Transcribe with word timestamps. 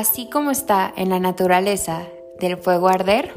Así 0.00 0.30
como 0.30 0.50
está 0.50 0.90
en 0.96 1.10
la 1.10 1.20
naturaleza 1.20 2.08
del 2.40 2.56
fuego 2.56 2.88
arder, 2.88 3.34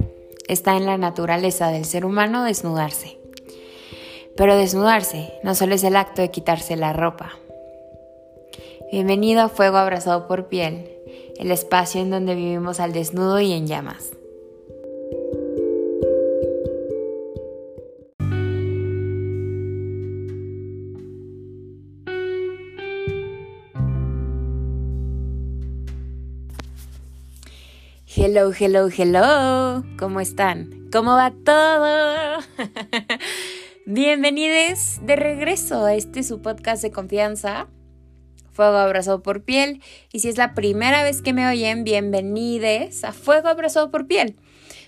está 0.48 0.78
en 0.78 0.86
la 0.86 0.98
naturaleza 0.98 1.68
del 1.68 1.84
ser 1.84 2.06
humano 2.06 2.46
desnudarse. 2.46 3.18
Pero 4.38 4.56
desnudarse 4.56 5.34
no 5.44 5.56
solo 5.56 5.76
es 5.76 5.84
el 5.84 5.98
acto 5.98 6.22
de 6.22 6.32
quitarse 6.32 6.78
la 6.78 6.94
ropa. 6.94 7.34
Bienvenido 8.94 9.42
a 9.42 9.50
Fuego 9.50 9.76
Abrazado 9.76 10.26
por 10.26 10.48
Piel, 10.48 10.90
el 11.38 11.52
espacio 11.52 12.00
en 12.00 12.12
donde 12.12 12.34
vivimos 12.34 12.80
al 12.80 12.94
desnudo 12.94 13.42
y 13.42 13.52
en 13.52 13.68
llamas. 13.68 14.12
Hello, 28.36 28.52
hello, 28.60 28.90
hello. 28.90 29.84
¿Cómo 29.96 30.20
están? 30.20 30.90
¿Cómo 30.92 31.12
va 31.12 31.32
todo? 31.46 32.40
Bienvenidos 33.86 35.00
de 35.04 35.16
regreso 35.16 35.86
a 35.86 35.94
este 35.94 36.24
su 36.24 36.42
podcast 36.42 36.82
de 36.82 36.90
confianza, 36.90 37.68
Fuego 38.52 38.78
Abrazado 38.78 39.22
por 39.22 39.44
Piel. 39.44 39.84
Y 40.12 40.22
si 40.22 40.30
es 40.30 40.38
la 40.40 40.56
primera 40.56 41.04
vez 41.04 41.22
que 41.22 41.32
me 41.32 41.48
oyen, 41.48 41.84
bienvenidos 41.84 43.04
a 43.04 43.14
Fuego 43.14 43.50
Abrazado 43.50 43.92
por 43.92 44.08
Piel, 44.08 44.36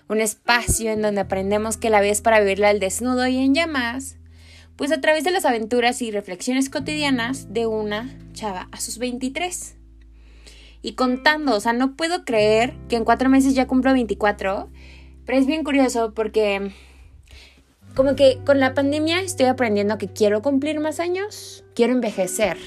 un 0.10 0.22
espacio 0.22 0.90
en 0.90 1.04
donde 1.04 1.22
aprendemos 1.22 1.78
que 1.78 1.92
la 1.92 2.02
vida 2.02 2.14
es 2.14 2.22
para 2.22 2.40
vivirla 2.40 2.70
al 2.70 2.80
desnudo 2.80 3.28
y 3.28 3.38
en 3.38 3.54
llamas, 3.54 4.18
pues 4.76 4.92
a 4.92 5.02
través 5.02 5.24
de 5.24 5.30
las 5.30 5.46
aventuras 5.46 6.02
y 6.02 6.10
reflexiones 6.10 6.72
cotidianas 6.72 7.54
de 7.54 7.68
una 7.68 8.18
chava 8.34 8.70
a 8.72 8.82
sus 8.82 8.98
23 8.98 9.76
y 10.86 10.94
contando. 10.94 11.56
O 11.56 11.60
sea, 11.60 11.74
no 11.74 11.96
puedo 11.96 12.24
creer 12.26 12.76
que 12.88 12.96
en 12.96 13.06
cuatro 13.06 13.28
meses 13.28 13.56
ya 13.56 13.66
cumplo 13.66 13.92
24. 13.92 14.70
Pero 15.26 15.38
es 15.40 15.48
bien 15.48 15.64
curioso 15.64 16.14
porque 16.14 16.72
como 17.96 18.16
que 18.16 18.40
con 18.46 18.60
la 18.60 18.76
pandemia 18.76 19.22
estoy 19.22 19.48
aprendiendo 19.48 19.98
que 19.98 20.10
quiero 20.10 20.44
cumplir 20.44 20.80
más 20.80 21.00
años, 21.00 21.66
quiero 21.74 21.94
envejecer. 21.94 22.58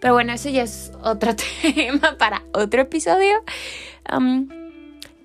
Pero 0.00 0.14
bueno, 0.14 0.32
eso 0.32 0.48
ya 0.48 0.62
es 0.62 0.92
otro 1.02 1.34
tema 1.74 2.16
para 2.18 2.44
otro 2.52 2.82
episodio. 2.82 3.42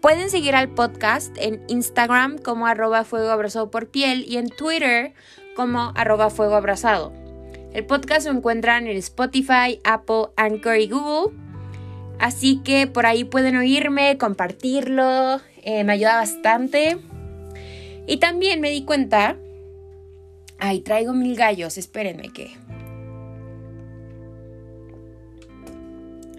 pueden 0.02 0.32
seguir 0.32 0.56
al 0.56 0.70
podcast 0.70 1.38
en 1.38 1.62
Instagram 1.68 2.40
como 2.40 2.66
arroba 2.66 3.04
fuego 3.04 3.30
abrazado 3.30 3.70
por 3.70 3.90
piel 3.90 4.26
y 4.28 4.38
en 4.38 4.50
Twitter 4.50 5.14
como 5.56 5.92
arroba 5.96 6.32
fuego 6.32 6.56
abrazado. 6.56 7.14
El 7.72 7.86
podcast 7.86 8.26
lo 8.26 8.32
encuentran 8.32 8.88
en 8.88 8.98
Spotify, 8.98 9.80
Apple, 9.84 10.30
Anchor 10.38 10.78
y 10.78 10.88
Google. 10.88 11.49
Así 12.20 12.62
que 12.64 12.86
por 12.86 13.06
ahí 13.06 13.24
pueden 13.24 13.56
oírme, 13.56 14.18
compartirlo, 14.18 15.40
eh, 15.64 15.86
me 15.86 15.94
ayuda 15.94 16.18
bastante. 16.18 16.98
Y 18.08 18.18
también 18.18 18.60
me 18.60 18.70
di 18.70 18.84
cuenta, 18.84 19.38
ay, 20.60 20.82
traigo 20.82 21.14
mil 21.14 21.36
gallos, 21.36 21.78
espérenme 21.78 22.30
que... 22.34 22.52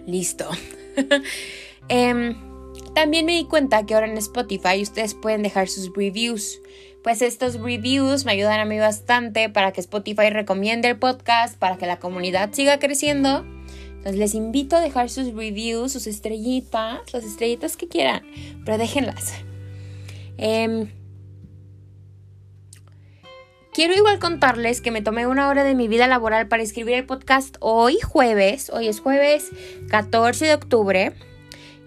Listo. 0.07 0.49
Em, 1.93 2.37
también 2.95 3.27
me 3.27 3.33
di 3.33 3.47
cuenta 3.47 3.85
que 3.85 3.95
ahora 3.95 4.07
en 4.07 4.17
Spotify 4.19 4.81
ustedes 4.81 5.15
pueden 5.15 5.43
dejar 5.43 5.67
sus 5.67 5.93
reviews. 5.93 6.61
Pues 7.03 7.21
estos 7.21 7.59
reviews 7.59 8.25
me 8.25 8.31
ayudan 8.31 8.61
a 8.61 8.65
mí 8.65 8.79
bastante 8.79 9.49
para 9.49 9.73
que 9.73 9.81
Spotify 9.81 10.31
recomiende 10.31 10.89
el 10.89 10.99
podcast, 10.99 11.59
para 11.59 11.79
que 11.79 11.87
la 11.87 11.99
comunidad 11.99 12.51
siga 12.53 12.79
creciendo 12.79 13.45
entonces 14.01 14.19
les 14.19 14.35
invito 14.35 14.77
a 14.77 14.81
dejar 14.81 15.11
sus 15.11 15.35
reviews, 15.35 15.93
sus 15.93 16.07
estrellitas, 16.07 17.13
las 17.13 17.23
estrellitas 17.23 17.77
que 17.77 17.87
quieran, 17.87 18.23
pero 18.65 18.79
déjenlas. 18.79 19.35
Em, 20.39 20.91
quiero 23.75 23.95
igual 23.95 24.19
contarles 24.19 24.81
que 24.81 24.91
me 24.91 25.03
tomé 25.03 25.27
una 25.27 25.51
hora 25.51 25.65
de 25.65 25.75
mi 25.75 25.87
vida 25.87 26.07
laboral 26.07 26.49
para 26.49 26.63
escribir 26.63 26.95
el 26.95 27.05
podcast 27.05 27.59
hoy 27.61 27.99
jueves, 28.01 28.71
hoy 28.71 28.89
es 28.89 29.01
jueves 29.01 29.51
14 29.91 30.47
de 30.47 30.55
octubre, 30.55 31.13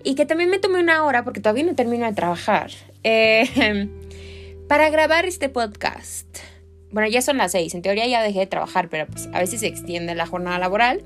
y 0.04 0.14
que 0.14 0.28
también 0.28 0.52
me 0.52 0.60
tomé 0.60 0.82
una 0.82 1.04
hora, 1.06 1.24
porque 1.24 1.42
todavía 1.42 1.64
no 1.64 1.74
termino 1.74 2.06
de 2.06 2.14
trabajar, 2.14 2.70
em, 3.02 3.90
para 4.68 4.92
grabar 4.92 5.26
este 5.26 5.50
podcast. 5.50 6.28
Bueno, 6.92 7.10
ya 7.10 7.24
son 7.24 7.38
las 7.38 7.54
6, 7.54 7.74
en 7.74 7.82
teoría 7.82 8.06
ya 8.06 8.22
dejé 8.22 8.42
de 8.42 8.46
trabajar, 8.46 8.88
pero 8.90 9.08
pues 9.08 9.28
a 9.34 9.40
veces 9.40 9.62
se 9.62 9.68
extiende 9.68 10.14
la 10.14 10.28
jornada 10.28 10.60
laboral. 10.60 11.04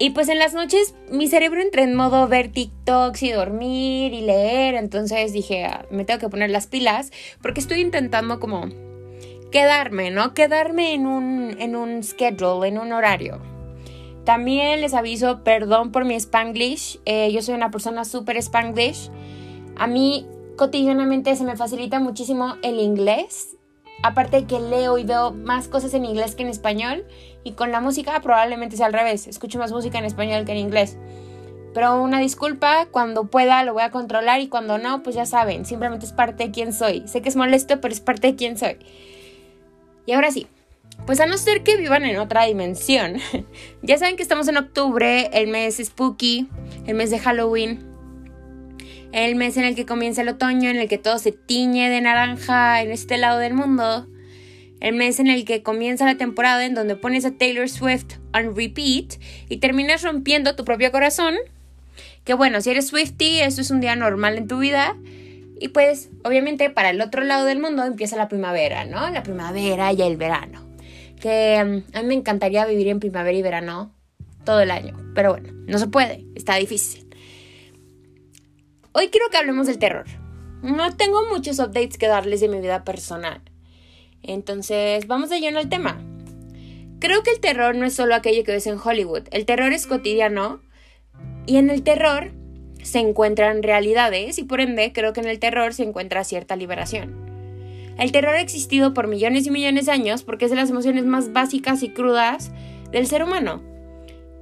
Y 0.00 0.10
pues 0.10 0.28
en 0.28 0.38
las 0.38 0.54
noches 0.54 0.94
mi 1.10 1.26
cerebro 1.26 1.60
entra 1.60 1.82
en 1.82 1.96
modo 1.96 2.28
ver 2.28 2.52
TikToks 2.52 3.22
y 3.24 3.32
dormir 3.32 4.14
y 4.14 4.20
leer. 4.20 4.74
Entonces 4.74 5.32
dije, 5.32 5.64
ah, 5.64 5.86
me 5.90 6.04
tengo 6.04 6.20
que 6.20 6.28
poner 6.28 6.50
las 6.50 6.68
pilas 6.68 7.10
porque 7.42 7.60
estoy 7.60 7.80
intentando 7.80 8.38
como 8.38 8.68
quedarme, 9.50 10.10
¿no? 10.10 10.34
Quedarme 10.34 10.94
en 10.94 11.06
un, 11.06 11.56
en 11.58 11.74
un 11.74 12.04
schedule, 12.04 12.68
en 12.68 12.78
un 12.78 12.92
horario. 12.92 13.40
También 14.24 14.82
les 14.82 14.94
aviso, 14.94 15.42
perdón 15.42 15.90
por 15.90 16.04
mi 16.04 16.14
spanglish. 16.14 17.00
Eh, 17.04 17.32
yo 17.32 17.42
soy 17.42 17.54
una 17.54 17.70
persona 17.72 18.04
súper 18.04 18.36
spanglish. 18.36 19.10
A 19.76 19.88
mí 19.88 20.26
cotidianamente 20.56 21.34
se 21.34 21.44
me 21.44 21.56
facilita 21.56 21.98
muchísimo 21.98 22.56
el 22.62 22.78
inglés 22.78 23.58
aparte 24.02 24.38
de 24.38 24.46
que 24.46 24.60
leo 24.60 24.98
y 24.98 25.04
veo 25.04 25.32
más 25.32 25.68
cosas 25.68 25.94
en 25.94 26.04
inglés 26.04 26.34
que 26.34 26.42
en 26.42 26.48
español 26.48 27.04
y 27.44 27.52
con 27.52 27.72
la 27.72 27.80
música 27.80 28.20
probablemente 28.20 28.76
sea 28.76 28.86
al 28.86 28.92
revés, 28.92 29.26
escucho 29.26 29.58
más 29.58 29.72
música 29.72 29.98
en 29.98 30.04
español 30.04 30.44
que 30.44 30.52
en 30.52 30.58
inglés. 30.58 30.96
Pero 31.74 32.02
una 32.02 32.18
disculpa, 32.18 32.86
cuando 32.90 33.26
pueda 33.26 33.62
lo 33.62 33.74
voy 33.74 33.82
a 33.82 33.90
controlar 33.90 34.40
y 34.40 34.48
cuando 34.48 34.78
no, 34.78 35.02
pues 35.02 35.14
ya 35.14 35.26
saben, 35.26 35.64
simplemente 35.64 36.06
es 36.06 36.12
parte 36.12 36.44
de 36.44 36.50
quién 36.50 36.72
soy. 36.72 37.06
Sé 37.06 37.20
que 37.22 37.28
es 37.28 37.36
molesto, 37.36 37.80
pero 37.80 37.92
es 37.92 38.00
parte 38.00 38.28
de 38.28 38.36
quién 38.36 38.58
soy. 38.58 38.78
Y 40.06 40.12
ahora 40.12 40.30
sí, 40.30 40.46
pues 41.06 41.20
a 41.20 41.26
no 41.26 41.36
ser 41.36 41.62
que 41.62 41.76
vivan 41.76 42.04
en 42.04 42.18
otra 42.18 42.44
dimensión. 42.44 43.16
ya 43.82 43.98
saben 43.98 44.16
que 44.16 44.22
estamos 44.22 44.48
en 44.48 44.56
octubre, 44.56 45.30
el 45.32 45.48
mes 45.48 45.80
spooky, 45.82 46.48
el 46.86 46.94
mes 46.94 47.10
de 47.10 47.18
Halloween 47.18 47.88
el 49.12 49.36
mes 49.36 49.56
en 49.56 49.64
el 49.64 49.74
que 49.74 49.86
comienza 49.86 50.22
el 50.22 50.28
otoño, 50.28 50.70
en 50.70 50.76
el 50.76 50.88
que 50.88 50.98
todo 50.98 51.18
se 51.18 51.32
tiñe 51.32 51.88
de 51.88 52.00
naranja 52.00 52.82
en 52.82 52.90
este 52.90 53.16
lado 53.16 53.38
del 53.38 53.54
mundo, 53.54 54.06
el 54.80 54.94
mes 54.94 55.18
en 55.18 55.26
el 55.26 55.44
que 55.44 55.62
comienza 55.62 56.04
la 56.04 56.16
temporada 56.16 56.64
en 56.64 56.74
donde 56.74 56.96
pones 56.96 57.24
a 57.24 57.32
Taylor 57.32 57.68
Swift 57.68 58.16
on 58.32 58.54
repeat 58.56 59.20
y 59.48 59.58
terminas 59.58 60.02
rompiendo 60.02 60.54
tu 60.54 60.64
propio 60.64 60.92
corazón. 60.92 61.34
Que 62.24 62.34
bueno, 62.34 62.60
si 62.60 62.70
eres 62.70 62.88
Swifty, 62.88 63.40
eso 63.40 63.60
es 63.60 63.70
un 63.70 63.80
día 63.80 63.96
normal 63.96 64.36
en 64.36 64.48
tu 64.48 64.58
vida. 64.58 64.96
Y 65.60 65.68
pues, 65.68 66.10
obviamente, 66.24 66.70
para 66.70 66.90
el 66.90 67.00
otro 67.00 67.24
lado 67.24 67.44
del 67.44 67.58
mundo 67.58 67.84
empieza 67.84 68.16
la 68.16 68.28
primavera, 68.28 68.84
¿no? 68.84 69.10
La 69.10 69.22
primavera 69.22 69.92
y 69.92 70.02
el 70.02 70.16
verano. 70.16 70.64
Que 71.20 71.64
mm, 71.64 71.96
a 71.96 72.02
mí 72.02 72.08
me 72.08 72.14
encantaría 72.14 72.64
vivir 72.66 72.88
en 72.88 73.00
primavera 73.00 73.36
y 73.36 73.42
verano 73.42 73.92
todo 74.44 74.60
el 74.60 74.70
año. 74.70 74.96
Pero 75.14 75.30
bueno, 75.32 75.52
no 75.66 75.78
se 75.78 75.88
puede, 75.88 76.24
está 76.36 76.56
difícil. 76.56 77.08
Hoy 78.92 79.08
quiero 79.08 79.28
que 79.30 79.36
hablemos 79.36 79.66
del 79.66 79.78
terror. 79.78 80.06
No 80.62 80.96
tengo 80.96 81.26
muchos 81.28 81.58
updates 81.58 81.98
que 81.98 82.08
darles 82.08 82.40
de 82.40 82.48
mi 82.48 82.60
vida 82.60 82.84
personal. 82.84 83.40
Entonces, 84.22 85.06
vamos 85.06 85.30
de 85.30 85.40
lleno 85.40 85.58
al 85.58 85.68
tema. 85.68 86.00
Creo 87.00 87.22
que 87.22 87.30
el 87.30 87.40
terror 87.40 87.74
no 87.76 87.86
es 87.86 87.94
solo 87.94 88.14
aquello 88.14 88.44
que 88.44 88.52
ves 88.52 88.66
en 88.66 88.78
Hollywood. 88.82 89.28
El 89.30 89.46
terror 89.46 89.72
es 89.72 89.86
cotidiano 89.86 90.60
y 91.46 91.56
en 91.56 91.70
el 91.70 91.82
terror 91.82 92.32
se 92.82 92.98
encuentran 92.98 93.62
realidades 93.62 94.38
y 94.38 94.44
por 94.44 94.60
ende 94.60 94.92
creo 94.92 95.12
que 95.12 95.20
en 95.20 95.28
el 95.28 95.38
terror 95.38 95.74
se 95.74 95.84
encuentra 95.84 96.24
cierta 96.24 96.56
liberación. 96.56 97.28
El 97.98 98.12
terror 98.12 98.34
ha 98.34 98.40
existido 98.40 98.94
por 98.94 99.08
millones 99.08 99.46
y 99.46 99.50
millones 99.50 99.86
de 99.86 99.92
años 99.92 100.22
porque 100.22 100.44
es 100.44 100.50
de 100.50 100.56
las 100.56 100.70
emociones 100.70 101.04
más 101.04 101.32
básicas 101.32 101.82
y 101.82 101.90
crudas 101.90 102.52
del 102.90 103.06
ser 103.06 103.22
humano. 103.22 103.62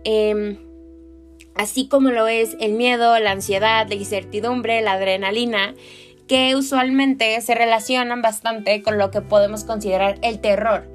Eh, 0.05 0.59
así 1.55 1.89
como 1.89 2.11
lo 2.11 2.29
es 2.29 2.57
el 2.61 2.73
miedo, 2.73 3.19
la 3.19 3.33
ansiedad, 3.33 3.89
la 3.89 3.95
incertidumbre, 3.95 4.81
la 4.83 4.93
adrenalina, 4.93 5.75
que 6.29 6.57
usualmente 6.57 7.41
se 7.41 7.55
relacionan 7.55 8.23
bastante 8.23 8.83
con 8.83 8.99
lo 8.99 9.11
que 9.11 9.21
podemos 9.21 9.65
considerar 9.65 10.19
el 10.23 10.41
terror. 10.41 10.89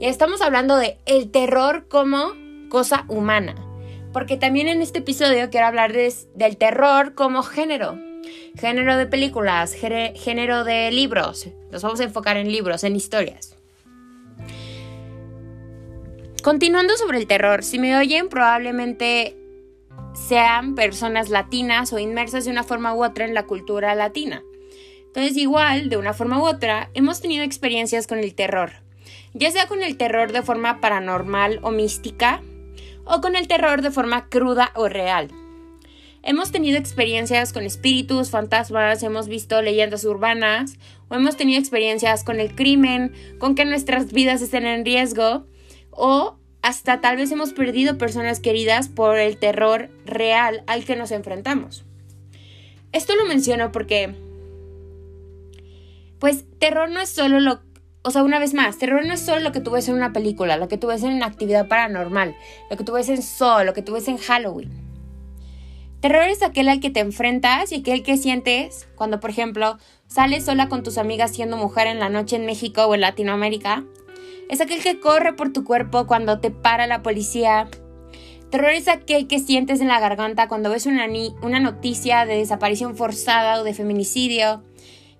Y 0.00 0.06
estamos 0.06 0.40
hablando 0.40 0.76
de 0.76 0.98
el 1.06 1.30
terror 1.30 1.86
como 1.88 2.32
cosa 2.68 3.04
humana, 3.08 3.54
porque 4.12 4.36
también 4.36 4.68
en 4.68 4.82
este 4.82 5.00
episodio 5.00 5.50
quiero 5.50 5.66
hablar 5.66 5.92
del 5.92 6.56
terror 6.56 7.14
como 7.14 7.42
género, 7.42 7.98
género 8.56 8.96
de 8.96 9.06
películas, 9.06 9.74
género 9.74 10.64
de 10.64 10.90
libros. 10.92 11.48
Nos 11.72 11.82
vamos 11.82 12.00
a 12.00 12.04
enfocar 12.04 12.36
en 12.36 12.52
libros, 12.52 12.84
en 12.84 12.94
historias. 12.94 13.56
Continuando 16.42 16.96
sobre 16.96 17.18
el 17.18 17.26
terror, 17.26 17.64
si 17.64 17.80
me 17.80 17.96
oyen 17.96 18.28
probablemente 18.28 19.36
sean 20.14 20.74
personas 20.74 21.30
latinas 21.30 21.92
o 21.92 21.98
inmersas 21.98 22.44
de 22.44 22.50
una 22.50 22.62
forma 22.62 22.94
u 22.94 23.04
otra 23.04 23.24
en 23.24 23.34
la 23.34 23.46
cultura 23.46 23.94
latina. 23.94 24.42
Entonces, 25.08 25.36
igual, 25.36 25.88
de 25.88 25.96
una 25.96 26.14
forma 26.14 26.38
u 26.38 26.46
otra, 26.46 26.90
hemos 26.94 27.20
tenido 27.20 27.42
experiencias 27.42 28.06
con 28.06 28.18
el 28.18 28.34
terror, 28.34 28.72
ya 29.34 29.50
sea 29.50 29.66
con 29.66 29.82
el 29.82 29.96
terror 29.96 30.32
de 30.32 30.42
forma 30.42 30.80
paranormal 30.80 31.58
o 31.62 31.70
mística, 31.70 32.40
o 33.04 33.20
con 33.20 33.34
el 33.36 33.48
terror 33.48 33.82
de 33.82 33.90
forma 33.90 34.28
cruda 34.28 34.70
o 34.74 34.88
real. 34.88 35.30
hemos 36.22 36.50
tenido 36.52 36.76
experiencias 36.76 37.52
con 37.52 37.64
espíritus, 37.64 38.30
fantasmas, 38.30 39.02
hemos 39.02 39.28
visto 39.28 39.62
leyendas 39.62 40.04
urbanas 40.04 40.76
o 41.08 41.14
hemos 41.14 41.36
tenido 41.36 41.58
experiencias 41.58 42.22
con 42.22 42.38
el 42.38 42.54
crimen, 42.54 43.12
con 43.38 43.54
que 43.54 43.64
nuestras 43.64 44.12
vidas 44.12 44.42
estén 44.42 44.66
en 44.66 44.84
riesgo 44.84 45.46
o 45.90 46.36
hasta 46.60 47.00
tal 47.00 47.16
vez 47.16 47.30
hemos 47.30 47.52
perdido 47.52 47.96
personas 47.98 48.40
queridas 48.40 48.88
por 48.88 49.18
el 49.18 49.38
terror 49.38 49.88
real 50.04 50.62
al 50.66 50.84
que 50.84 50.96
nos 50.96 51.12
enfrentamos. 51.12 51.84
Esto 52.92 53.14
lo 53.16 53.26
menciono 53.26 53.72
porque, 53.72 54.14
pues, 56.18 56.44
terror 56.58 56.90
no 56.90 57.00
es 57.00 57.08
solo 57.08 57.40
lo... 57.40 57.60
O 58.02 58.10
sea, 58.10 58.22
una 58.22 58.38
vez 58.38 58.54
más, 58.54 58.78
terror 58.78 59.04
no 59.04 59.12
es 59.12 59.20
solo 59.20 59.40
lo 59.40 59.52
que 59.52 59.60
tú 59.60 59.70
ves 59.70 59.88
en 59.88 59.94
una 59.94 60.12
película, 60.12 60.56
lo 60.56 60.68
que 60.68 60.78
tú 60.78 60.86
ves 60.86 61.02
en 61.02 61.12
una 61.12 61.26
actividad 61.26 61.68
paranormal, 61.68 62.36
lo 62.70 62.76
que 62.76 62.84
tú 62.84 62.92
ves 62.92 63.08
en 63.08 63.20
Saw, 63.20 63.64
lo 63.64 63.74
que 63.74 63.82
tú 63.82 63.92
ves 63.92 64.08
en 64.08 64.16
Halloween. 64.16 64.70
Terror 66.00 66.28
es 66.28 66.42
aquel 66.42 66.68
al 66.68 66.80
que 66.80 66.90
te 66.90 67.00
enfrentas 67.00 67.72
y 67.72 67.76
aquel 67.80 68.02
que 68.04 68.16
sientes 68.16 68.88
cuando, 68.94 69.18
por 69.20 69.30
ejemplo, 69.30 69.78
sales 70.06 70.44
sola 70.44 70.68
con 70.68 70.84
tus 70.84 70.96
amigas 70.96 71.32
siendo 71.34 71.56
mujer 71.56 71.88
en 71.88 71.98
la 71.98 72.08
noche 72.08 72.36
en 72.36 72.46
México 72.46 72.86
o 72.86 72.94
en 72.94 73.00
Latinoamérica 73.00 73.84
es 74.48 74.62
aquel 74.62 74.82
que 74.82 74.98
corre 74.98 75.34
por 75.34 75.52
tu 75.52 75.64
cuerpo 75.64 76.06
cuando 76.06 76.40
te 76.40 76.50
para 76.50 76.86
la 76.86 77.02
policía. 77.02 77.68
Terror 78.50 78.70
es 78.70 78.88
aquel 78.88 79.26
que 79.26 79.40
sientes 79.40 79.80
en 79.80 79.88
la 79.88 80.00
garganta 80.00 80.48
cuando 80.48 80.70
ves 80.70 80.86
una, 80.86 81.06
una 81.42 81.60
noticia 81.60 82.24
de 82.24 82.36
desaparición 82.36 82.96
forzada 82.96 83.60
o 83.60 83.64
de 83.64 83.74
feminicidio. 83.74 84.62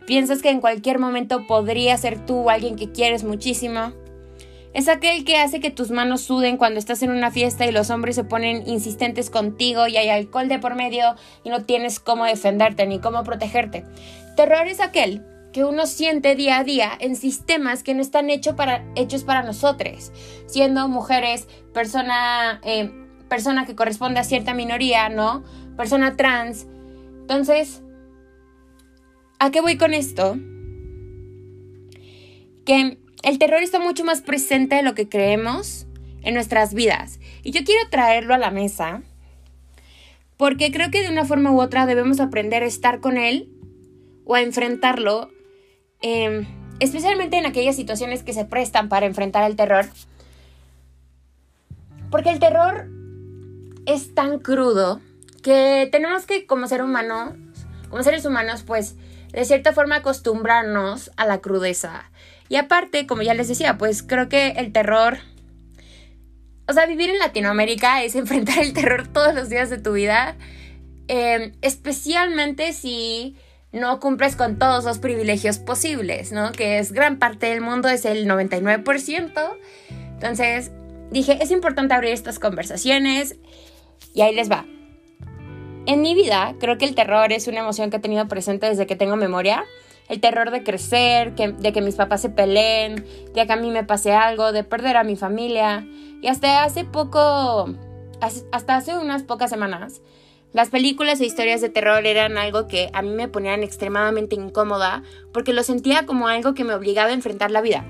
Piensas 0.09 0.41
que 0.41 0.49
en 0.49 0.63
cualquier 0.63 0.99
momento 0.99 1.47
podría 1.47 1.95
ser 1.99 2.25
tú 2.25 2.49
alguien 2.49 2.77
que 2.77 2.91
quieres 2.91 3.25
muchísimo. 3.25 3.93
Es 4.73 4.89
aquel 4.89 5.23
que 5.23 5.37
hace 5.37 5.61
que 5.61 5.71
tus 5.71 5.91
manos 5.91 6.23
suden 6.23 6.57
cuando 6.57 6.79
estás 6.79 7.03
en 7.03 7.11
una 7.11 7.31
fiesta 7.31 7.67
y 7.67 7.73
los 7.73 7.91
hombres 7.91 8.17
se 8.17 8.25
ponen 8.25 8.67
insistentes 8.67 9.29
contigo 9.29 9.87
y 9.87 9.99
hay 9.99 10.09
alcohol 10.09 10.49
de 10.49 10.59
por 10.59 10.77
medio 10.77 11.15
y 11.45 11.51
no 11.51 11.67
tienes 11.67 12.01
cómo 12.01 12.25
defenderte 12.25 12.87
ni 12.87 13.01
cómo 13.01 13.23
protegerte. 13.23 13.85
Terror 14.35 14.67
es 14.67 14.81
aquel 14.81 15.27
que 15.53 15.67
uno 15.67 15.85
siente 15.85 16.37
día 16.37 16.61
a 16.61 16.65
día 16.65 16.91
en 16.99 17.15
sistemas 17.15 17.83
que 17.83 17.93
no 17.93 18.01
están 18.01 18.31
hechos 18.31 18.55
para, 18.55 18.87
hechos 18.97 19.25
para 19.25 19.43
nosotros, 19.43 20.11
siendo 20.47 20.89
mujeres, 20.89 21.49
persona, 21.75 22.63
eh, 22.65 22.91
persona 23.29 23.67
que 23.67 23.77
corresponde 23.77 24.21
a 24.21 24.25
cierta 24.25 24.55
minoría, 24.55 25.11
¿no? 25.11 25.45
Persona 25.77 26.17
trans. 26.17 26.67
Entonces, 27.21 27.83
¿a 29.39 29.51
qué 29.51 29.61
voy 29.61 29.77
con 29.77 29.95
esto? 29.95 30.37
Que 32.65 32.99
el 33.23 33.39
terror 33.39 33.63
está 33.63 33.79
mucho 33.81 34.05
más 34.05 34.21
presente 34.21 34.77
de 34.77 34.83
lo 34.83 34.95
que 34.95 35.09
creemos 35.09 35.87
en 36.23 36.35
nuestras 36.35 36.75
vidas. 36.75 37.21
Y 37.43 37.53
yo 37.53 37.65
quiero 37.65 37.89
traerlo 37.91 38.35
a 38.35 38.39
la 38.39 38.51
mesa 38.51 39.03
porque 40.37 40.71
creo 40.71 40.91
que 40.91 41.03
de 41.03 41.11
una 41.11 41.25
forma 41.25 41.51
u 41.51 41.61
otra 41.61 41.87
debemos 41.87 42.21
aprender 42.21 42.63
a 42.63 42.67
estar 42.67 43.01
con 43.01 43.17
él 43.17 43.51
o 44.25 44.35
a 44.35 44.43
enfrentarlo 44.43 45.31
Em, 46.01 46.47
especialmente 46.79 47.39
en 47.39 47.47
aquellas 47.47 47.75
situaciones 47.75 48.23
que 48.23 48.33
se 48.33 48.45
prestan 48.45 48.89
para 48.89 49.07
enfrentar 49.07 49.49
el 49.49 49.57
terror. 49.57 49.87
Porque 52.11 52.31
el 52.31 52.39
terror 52.39 52.89
es 53.87 54.15
tan 54.15 54.39
crudo 54.39 55.01
que 55.43 55.89
tenemos 55.91 56.25
que, 56.27 56.47
como 56.47 56.69
ser 56.69 56.83
humanos, 56.83 57.35
como 57.91 58.03
seres 58.03 58.25
humanos, 58.25 58.63
pues 58.65 58.97
de 59.33 59.45
cierta 59.45 59.73
forma 59.73 59.97
acostumbrarnos 59.97 61.11
a 61.17 61.27
la 61.27 61.39
crudeza. 61.41 62.11
Y 62.49 62.57
aparte, 62.57 63.07
como 63.07 63.23
ya 63.23 63.35
les 63.35 63.49
decía, 63.49 63.79
pues 63.79 64.03
creo 64.03 64.29
que 64.29 64.49
el 64.51 64.73
terror... 64.73 65.19
O 66.67 66.73
sea, 66.73 66.87
vivir 66.87 67.11
en 67.11 67.19
Latinoamérica 67.19 68.03
es 68.03 68.15
enfrentar 68.15 68.59
el 68.59 68.73
terror 68.73 69.09
todos 69.09 69.35
los 69.35 69.49
días 69.49 69.71
de 69.71 69.79
tu 69.79 69.93
vida. 69.93 70.37
Em, 71.09 71.53
especialmente 71.63 72.73
si 72.73 73.37
no 73.73 74.01
cumples 74.01 74.37
con 74.37 74.59
todos 74.59 74.85
los 74.85 74.99
privilegios 74.99 75.59
posibles, 75.59 76.33
¿no? 76.33 76.53
Que 76.53 76.79
es 76.79 76.93
gran 76.93 77.19
parte 77.19 77.47
del 77.47 77.61
mundo, 77.61 77.89
es 77.89 78.05
el 78.05 78.27
99%. 78.27 79.57
Entonces, 79.91 80.71
dije, 81.11 81.39
es 81.41 81.51
importante 81.51 81.95
abrir 81.95 82.13
estas 82.13 82.39
conversaciones 82.39 83.37
y 84.15 84.23
ahí 84.23 84.35
les 84.35 84.51
va. 84.51 84.67
En 85.89 86.03
mi 86.03 86.15
vida, 86.15 86.55
creo 86.61 86.77
que 86.77 86.85
el 86.85 86.95
terror 86.95 87.33
es 87.33 87.49
una 87.49 87.61
emoción 87.61 87.89
que 87.89 87.97
he 87.97 87.99
tenido 87.99 88.29
presente 88.29 88.67
desde 88.67 88.87
que 88.87 88.95
tengo 88.95 89.17
memoria. 89.17 89.65
El 90.11 90.21
terror 90.21 90.51
de 90.51 90.63
crecer, 90.63 91.35
de 91.35 91.73
que 91.73 91.81
mis 91.81 91.95
papás 91.95 92.21
se 92.21 92.29
peleen, 92.29 93.07
de 93.33 93.47
que 93.47 93.53
a 93.55 93.57
mí 93.57 93.71
me 93.71 93.85
pase 93.85 94.13
algo, 94.13 94.53
de 94.53 94.65
perder 94.65 94.99
a 94.99 95.03
mi 95.03 95.17
familia. 95.17 95.89
Y 96.21 96.27
hasta 96.27 96.63
hace 96.63 96.85
poco, 96.85 97.71
hasta 98.53 98.77
hace 98.77 98.99
unas 98.99 99.23
pocas 99.23 99.49
semanas, 99.49 100.03
las 100.53 100.69
películas 100.69 101.23
e 101.23 101.25
historias 101.25 101.63
de 101.63 101.71
terror 101.71 102.05
eran 102.05 102.37
algo 102.37 102.69
que 102.69 102.91
a 102.93 103.01
mí 103.01 103.09
me 103.09 103.29
ponían 103.29 103.63
extremadamente 103.63 104.35
incómoda 104.35 105.03
porque 105.33 105.55
lo 105.55 105.63
sentía 105.63 106.05
como 106.05 106.29
algo 106.29 106.53
que 106.53 106.65
me 106.65 106.75
obligaba 106.75 107.09
a 107.09 107.15
enfrentar 107.15 107.51
la 107.51 107.63
vida. 107.63 107.87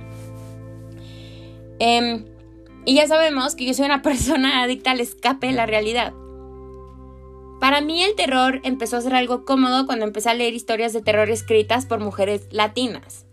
Em, 1.80 2.26
y 2.84 2.94
ya 2.94 3.08
sabemos 3.08 3.56
que 3.56 3.66
yo 3.66 3.74
soy 3.74 3.86
una 3.86 4.02
persona 4.02 4.62
adicta 4.62 4.92
al 4.92 5.00
escape 5.00 5.48
de 5.48 5.52
la 5.54 5.66
realidad. 5.66 6.12
Para 7.60 7.80
mí 7.80 8.02
el 8.02 8.14
terror 8.14 8.60
empezó 8.62 8.96
a 8.96 9.00
ser 9.00 9.14
algo 9.14 9.44
cómodo 9.44 9.86
cuando 9.86 10.04
empecé 10.04 10.30
a 10.30 10.34
leer 10.34 10.54
historias 10.54 10.92
de 10.92 11.02
terror 11.02 11.28
escritas 11.28 11.86
por 11.86 11.98
mujeres 11.98 12.46
latinas. 12.50 13.26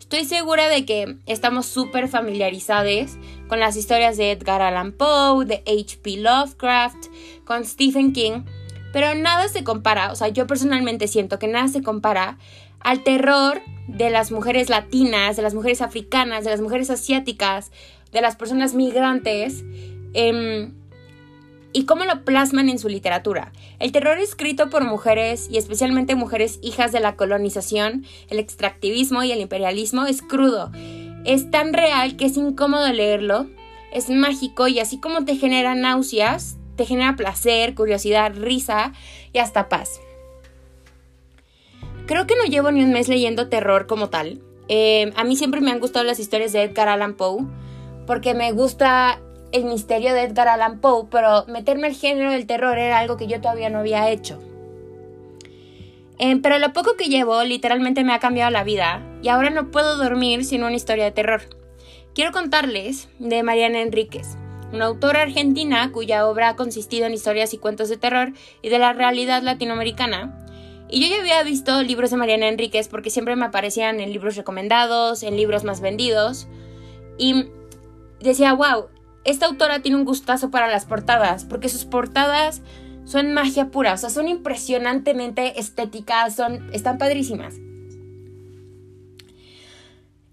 Estoy 0.00 0.24
segura 0.24 0.68
de 0.68 0.84
que 0.84 1.18
estamos 1.26 1.66
súper 1.66 2.08
familiarizados 2.08 3.12
con 3.48 3.60
las 3.60 3.76
historias 3.76 4.16
de 4.16 4.32
Edgar 4.32 4.60
Allan 4.60 4.90
Poe, 4.90 5.44
de 5.44 5.62
H.P. 5.66 6.16
Lovecraft, 6.16 7.06
con 7.44 7.64
Stephen 7.64 8.12
King, 8.12 8.42
pero 8.92 9.14
nada 9.14 9.46
se 9.46 9.62
compara, 9.62 10.10
o 10.10 10.16
sea, 10.16 10.26
yo 10.28 10.48
personalmente 10.48 11.06
siento 11.06 11.38
que 11.38 11.46
nada 11.46 11.68
se 11.68 11.82
compara 11.82 12.38
al 12.80 13.04
terror 13.04 13.62
de 13.86 14.10
las 14.10 14.32
mujeres 14.32 14.68
latinas, 14.68 15.36
de 15.36 15.42
las 15.42 15.54
mujeres 15.54 15.80
africanas, 15.80 16.42
de 16.42 16.50
las 16.50 16.60
mujeres 16.60 16.90
asiáticas, 16.90 17.70
de 18.10 18.20
las 18.20 18.34
personas 18.34 18.74
migrantes, 18.74 19.62
em, 20.12 20.74
y 21.72 21.84
cómo 21.84 22.04
lo 22.04 22.24
plasman 22.24 22.68
en 22.68 22.78
su 22.78 22.88
literatura. 22.88 23.52
El 23.78 23.92
terror 23.92 24.18
escrito 24.18 24.70
por 24.70 24.84
mujeres, 24.84 25.48
y 25.50 25.58
especialmente 25.58 26.14
mujeres 26.14 26.58
hijas 26.62 26.92
de 26.92 27.00
la 27.00 27.16
colonización, 27.16 28.04
el 28.28 28.38
extractivismo 28.38 29.22
y 29.22 29.32
el 29.32 29.40
imperialismo, 29.40 30.06
es 30.06 30.22
crudo. 30.22 30.70
Es 31.24 31.50
tan 31.50 31.72
real 31.72 32.16
que 32.16 32.26
es 32.26 32.36
incómodo 32.36 32.92
leerlo, 32.92 33.46
es 33.92 34.08
mágico 34.08 34.68
y 34.68 34.80
así 34.80 34.98
como 34.98 35.24
te 35.24 35.36
genera 35.36 35.74
náuseas, 35.74 36.56
te 36.76 36.86
genera 36.86 37.16
placer, 37.16 37.74
curiosidad, 37.74 38.32
risa 38.34 38.92
y 39.32 39.38
hasta 39.38 39.68
paz. 39.68 40.00
Creo 42.06 42.26
que 42.26 42.36
no 42.36 42.44
llevo 42.44 42.72
ni 42.72 42.82
un 42.82 42.92
mes 42.92 43.08
leyendo 43.08 43.48
terror 43.48 43.86
como 43.86 44.08
tal. 44.08 44.40
Eh, 44.68 45.12
a 45.16 45.24
mí 45.24 45.36
siempre 45.36 45.60
me 45.60 45.70
han 45.70 45.80
gustado 45.80 46.04
las 46.04 46.18
historias 46.18 46.52
de 46.52 46.62
Edgar 46.62 46.88
Allan 46.88 47.14
Poe 47.14 47.44
porque 48.06 48.34
me 48.34 48.50
gusta 48.52 49.20
el 49.52 49.64
misterio 49.64 50.14
de 50.14 50.22
Edgar 50.22 50.48
Allan 50.48 50.80
Poe, 50.80 51.06
pero 51.10 51.44
meterme 51.46 51.88
al 51.88 51.94
género 51.94 52.30
del 52.30 52.46
terror 52.46 52.78
era 52.78 52.98
algo 52.98 53.16
que 53.16 53.26
yo 53.26 53.40
todavía 53.40 53.70
no 53.70 53.78
había 53.78 54.10
hecho. 54.10 54.40
Eh, 56.18 56.38
pero 56.42 56.58
lo 56.58 56.72
poco 56.72 56.96
que 56.96 57.08
llevo 57.08 57.42
literalmente 57.44 58.04
me 58.04 58.12
ha 58.12 58.18
cambiado 58.18 58.50
la 58.50 58.64
vida 58.64 59.02
y 59.22 59.28
ahora 59.28 59.50
no 59.50 59.70
puedo 59.70 59.96
dormir 59.96 60.44
sin 60.44 60.62
una 60.62 60.76
historia 60.76 61.04
de 61.04 61.12
terror. 61.12 61.42
Quiero 62.14 62.32
contarles 62.32 63.08
de 63.18 63.42
Mariana 63.42 63.80
Enríquez 63.80 64.36
una 64.72 64.86
autora 64.86 65.22
argentina 65.22 65.90
cuya 65.92 66.26
obra 66.26 66.50
ha 66.50 66.56
consistido 66.56 67.06
en 67.06 67.14
historias 67.14 67.52
y 67.54 67.58
cuentos 67.58 67.88
de 67.88 67.96
terror 67.96 68.32
y 68.62 68.68
de 68.68 68.78
la 68.78 68.92
realidad 68.92 69.42
latinoamericana. 69.42 70.36
Y 70.88 71.00
yo 71.00 71.14
ya 71.14 71.20
había 71.20 71.42
visto 71.42 71.82
libros 71.82 72.10
de 72.10 72.16
Mariana 72.16 72.48
Enríquez 72.48 72.88
porque 72.88 73.10
siempre 73.10 73.36
me 73.36 73.46
aparecían 73.46 74.00
en 74.00 74.12
libros 74.12 74.36
recomendados, 74.36 75.22
en 75.22 75.36
libros 75.36 75.64
más 75.64 75.80
vendidos. 75.80 76.48
Y 77.18 77.46
decía, 78.20 78.52
wow, 78.54 78.88
esta 79.24 79.46
autora 79.46 79.80
tiene 79.80 79.98
un 79.98 80.04
gustazo 80.04 80.50
para 80.50 80.68
las 80.68 80.86
portadas, 80.86 81.44
porque 81.44 81.68
sus 81.68 81.84
portadas 81.84 82.62
son 83.04 83.32
magia 83.32 83.70
pura, 83.70 83.94
o 83.94 83.96
sea, 83.96 84.10
son 84.10 84.28
impresionantemente 84.28 85.58
estéticas, 85.58 86.36
son, 86.36 86.70
están 86.72 86.98
padrísimas. 86.98 87.54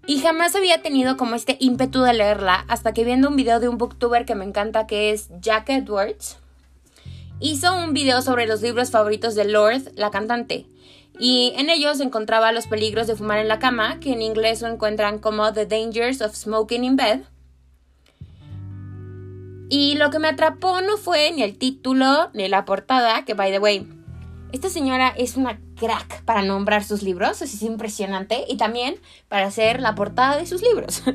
Y 0.06 0.20
jamás 0.20 0.56
había 0.56 0.80
tenido 0.80 1.18
como 1.18 1.34
este 1.34 1.58
ímpetu 1.60 2.00
de 2.00 2.14
leerla 2.14 2.64
hasta 2.68 2.94
que 2.94 3.04
viendo 3.04 3.28
un 3.28 3.36
video 3.36 3.60
de 3.60 3.68
un 3.68 3.76
booktuber 3.76 4.24
que 4.24 4.34
me 4.34 4.46
encanta 4.46 4.86
que 4.86 5.10
es 5.10 5.28
Jack 5.42 5.68
Edwards. 5.68 6.38
Hizo 7.40 7.76
un 7.76 7.92
video 7.92 8.22
sobre 8.22 8.46
los 8.46 8.62
libros 8.62 8.90
favoritos 8.90 9.34
de 9.34 9.44
Lord, 9.44 9.92
la 9.96 10.10
cantante. 10.10 10.66
Y 11.20 11.52
en 11.56 11.68
ellos 11.68 12.00
encontraba 12.00 12.52
los 12.52 12.66
peligros 12.68 13.06
de 13.06 13.16
fumar 13.16 13.38
en 13.38 13.48
la 13.48 13.58
cama, 13.58 14.00
que 14.00 14.12
en 14.12 14.22
inglés 14.22 14.62
lo 14.62 14.68
encuentran 14.68 15.18
como 15.18 15.52
The 15.52 15.66
Dangers 15.66 16.22
of 16.22 16.34
Smoking 16.34 16.84
in 16.84 16.96
Bed. 16.96 17.20
Y 19.68 19.96
lo 19.96 20.10
que 20.10 20.18
me 20.18 20.28
atrapó 20.28 20.80
no 20.80 20.96
fue 20.96 21.30
ni 21.32 21.42
el 21.42 21.58
título 21.58 22.30
ni 22.32 22.48
la 22.48 22.64
portada, 22.64 23.24
que 23.24 23.34
by 23.34 23.50
the 23.50 23.58
way, 23.58 23.86
esta 24.52 24.70
señora 24.70 25.12
es 25.16 25.36
una 25.36 25.60
crack 25.76 26.22
para 26.24 26.42
nombrar 26.42 26.84
sus 26.84 27.02
libros, 27.02 27.42
es 27.42 27.62
impresionante, 27.62 28.44
y 28.48 28.56
también 28.56 28.96
para 29.28 29.46
hacer 29.46 29.80
la 29.80 29.94
portada 29.94 30.36
de 30.36 30.46
sus 30.46 30.62
libros. 30.62 31.02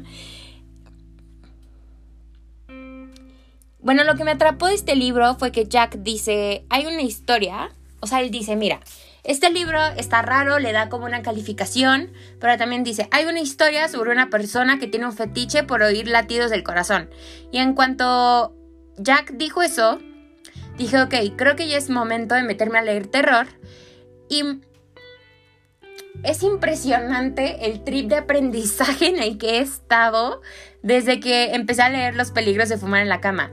Bueno, 3.83 4.05
lo 4.05 4.15
que 4.15 4.23
me 4.23 4.31
atrapó 4.31 4.67
de 4.67 4.75
este 4.75 4.95
libro 4.95 5.35
fue 5.35 5.51
que 5.51 5.65
Jack 5.65 5.97
dice, 5.97 6.65
hay 6.69 6.85
una 6.85 7.01
historia, 7.01 7.69
o 7.99 8.07
sea, 8.07 8.21
él 8.21 8.31
dice, 8.31 8.55
mira, 8.55 8.79
este 9.23 9.49
libro 9.51 9.79
está 9.95 10.21
raro, 10.21 10.59
le 10.59 10.73
da 10.73 10.89
como 10.89 11.05
una 11.05 11.21
calificación, 11.21 12.11
pero 12.39 12.57
también 12.57 12.83
dice, 12.83 13.07
hay 13.11 13.25
una 13.25 13.39
historia 13.39 13.87
sobre 13.87 14.11
una 14.11 14.29
persona 14.29 14.79
que 14.79 14.87
tiene 14.87 15.05
un 15.05 15.13
fetiche 15.13 15.63
por 15.63 15.81
oír 15.81 16.07
latidos 16.07 16.51
del 16.51 16.63
corazón. 16.63 17.09
Y 17.49 17.59
en 17.59 17.73
cuanto 17.73 18.53
Jack 18.97 19.31
dijo 19.33 19.61
eso, 19.61 19.99
dije, 20.77 21.01
ok, 21.01 21.15
creo 21.37 21.55
que 21.55 21.69
ya 21.69 21.77
es 21.77 21.89
momento 21.89 22.35
de 22.35 22.43
meterme 22.43 22.79
a 22.79 22.83
leer 22.83 23.07
terror. 23.07 23.47
Y 24.27 24.43
es 26.23 26.43
impresionante 26.43 27.65
el 27.65 27.83
trip 27.85 28.09
de 28.09 28.17
aprendizaje 28.17 29.07
en 29.07 29.23
el 29.23 29.37
que 29.37 29.57
he 29.57 29.59
estado 29.59 30.41
desde 30.81 31.21
que 31.21 31.53
empecé 31.53 31.81
a 31.81 31.89
leer 31.89 32.15
Los 32.15 32.31
peligros 32.31 32.67
de 32.67 32.77
fumar 32.77 33.01
en 33.01 33.09
la 33.09 33.21
cama. 33.21 33.51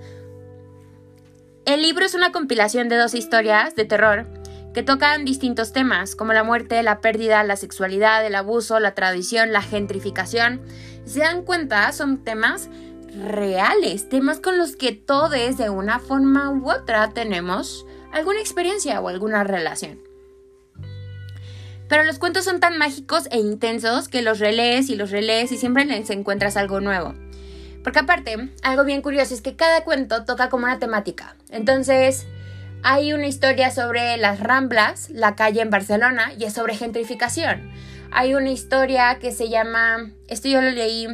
El 1.65 1.83
libro 1.83 2.05
es 2.05 2.15
una 2.15 2.33
compilación 2.33 2.89
de 2.89 2.97
dos 2.97 3.15
historias 3.15 3.77
de 3.77 3.85
terror 3.85 4.40
que 4.75 4.83
tocan 4.83 5.25
distintos 5.25 5.73
temas, 5.73 6.15
como 6.15 6.33
la 6.33 6.45
muerte, 6.45 6.83
la 6.83 7.01
pérdida, 7.01 7.43
la 7.43 7.57
sexualidad, 7.57 8.25
el 8.25 8.35
abuso, 8.35 8.79
la 8.81 8.95
tradición, 8.95 9.53
la 9.53 9.63
gentrificación. 9.63 10.61
Se 11.05 11.21
dan 11.21 11.43
cuenta, 11.43 11.91
son 11.93 12.23
temas 12.23 12.69
reales, 13.15 14.09
temas 14.09 14.41
con 14.41 14.59
los 14.59 14.77
que 14.77 14.93
todos 14.93 15.31
de 15.57 15.71
una 15.71 15.99
forma 15.99 16.51
u 16.51 16.71
otra 16.71 17.11
tenemos 17.11 17.85
alguna 18.13 18.41
experiencia 18.41 19.01
o 19.01 19.09
alguna 19.09 19.45
relación. 19.45 20.01
Pero 21.89 22.05
los 22.05 22.21
cuentos 22.21 22.45
son 22.45 22.61
tan 22.61 22.79
mágicos 22.79 23.27
e 23.33 23.39
intensos 23.39 24.09
que 24.09 24.23
los 24.23 24.39
relees 24.39 24.89
y 24.89 24.95
los 24.95 25.11
relees 25.11 25.51
y 25.51 25.57
siempre 25.57 25.85
les 25.85 26.09
encuentras 26.11 26.57
algo 26.57 26.81
nuevo. 26.81 27.15
Porque 27.83 27.99
aparte, 27.99 28.51
algo 28.63 28.85
bien 28.85 29.03
curioso 29.03 29.35
es 29.35 29.43
que 29.43 29.57
cada 29.57 29.83
cuento 29.83 30.25
toca 30.25 30.51
como 30.51 30.67
una 30.67 30.79
temática. 30.79 31.35
Entonces, 31.51 32.27
hay 32.83 33.13
una 33.13 33.27
historia 33.27 33.71
sobre 33.71 34.17
las 34.17 34.41
Ramblas, 34.41 35.11
la 35.11 35.37
calle 35.37 35.61
en 35.61 35.71
Barcelona, 35.71 36.33
y 36.39 36.45
es 36.45 36.55
sobre 36.55 36.75
gentrificación. 36.75 37.71
Hay 38.11 38.35
una 38.35 38.51
historia 38.51 39.19
que 39.19 39.33
se 39.33 39.49
llama, 39.49 40.11
esto 40.29 40.49
yo 40.49 40.63
lo 40.63 40.71
leí 40.71 41.07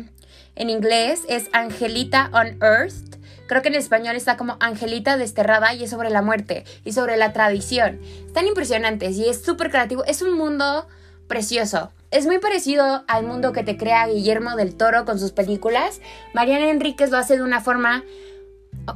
en 0.54 0.70
inglés, 0.70 1.24
es 1.28 1.48
Angelita 1.52 2.30
on 2.32 2.62
Earth. 2.62 3.16
Creo 3.48 3.62
que 3.62 3.68
en 3.68 3.74
español 3.74 4.16
está 4.16 4.36
como 4.36 4.56
Angelita 4.60 5.16
desterrada 5.16 5.74
y 5.74 5.84
es 5.84 5.90
sobre 5.90 6.10
la 6.10 6.22
muerte 6.22 6.64
y 6.84 6.92
sobre 6.92 7.16
la 7.16 7.32
tradición. 7.32 8.00
Están 8.26 8.46
impresionantes 8.46 9.16
y 9.16 9.28
es 9.28 9.44
súper 9.44 9.70
creativo. 9.70 10.04
Es 10.04 10.22
un 10.22 10.32
mundo 10.36 10.88
precioso. 11.28 11.92
Es 12.10 12.26
muy 12.26 12.38
parecido 12.38 13.04
al 13.08 13.24
mundo 13.24 13.52
que 13.52 13.62
te 13.62 13.76
crea 13.76 14.06
Guillermo 14.06 14.56
del 14.56 14.76
Toro 14.76 15.04
con 15.04 15.18
sus 15.18 15.32
películas. 15.32 16.00
Mariana 16.34 16.70
Enríquez 16.70 17.10
lo 17.10 17.18
hace 17.18 17.36
de 17.36 17.42
una 17.42 17.60
forma 17.60 18.04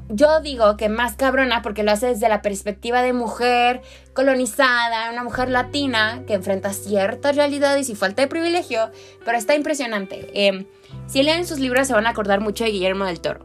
yo 0.09 0.41
digo 0.41 0.77
que 0.77 0.89
más 0.89 1.17
cabrona 1.17 1.63
porque 1.63 1.83
lo 1.83 1.93
hace 1.93 2.07
desde 2.07 2.29
la 2.29 2.43
perspectiva 2.43 3.03
de 3.03 3.13
mujer 3.13 3.83
colonizada, 4.13 5.11
una 5.11 5.25
mujer 5.25 5.51
latina 5.51 6.23
que 6.27 6.35
enfrenta 6.35 6.73
ciertas 6.73 7.37
realidades 7.37 7.89
y 7.89 7.95
falta 7.95 8.23
de 8.23 8.29
privilegio, 8.29 8.91
pero 9.25 9.39
está 9.39 9.55
impresionante. 9.55 10.29
Em, 10.35 10.67
si 11.07 11.23
leen 11.23 11.47
sus 11.47 11.59
libros 11.59 11.87
se 11.87 11.95
van 11.95 12.07
a 12.07 12.11
acordar 12.11 12.41
mucho 12.41 12.65
de 12.65 12.71
Guillermo 12.71 13.05
del 13.05 13.21
Toro. 13.21 13.45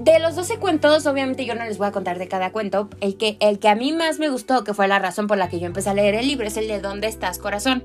De 0.00 0.18
los 0.18 0.34
12 0.34 0.58
cuentos, 0.58 1.06
obviamente 1.06 1.44
yo 1.44 1.54
no 1.54 1.64
les 1.64 1.78
voy 1.78 1.86
a 1.86 1.92
contar 1.92 2.18
de 2.18 2.26
cada 2.26 2.50
cuento. 2.50 2.88
El 3.00 3.16
que, 3.16 3.36
el 3.40 3.58
que 3.58 3.68
a 3.68 3.74
mí 3.74 3.92
más 3.92 4.18
me 4.18 4.30
gustó, 4.30 4.64
que 4.64 4.74
fue 4.74 4.88
la 4.88 4.98
razón 4.98 5.26
por 5.26 5.36
la 5.38 5.48
que 5.48 5.60
yo 5.60 5.66
empecé 5.66 5.90
a 5.90 5.94
leer 5.94 6.14
el 6.14 6.26
libro, 6.26 6.46
es 6.46 6.56
el 6.56 6.66
de 6.66 6.80
¿Dónde 6.80 7.06
estás, 7.06 7.38
corazón? 7.38 7.84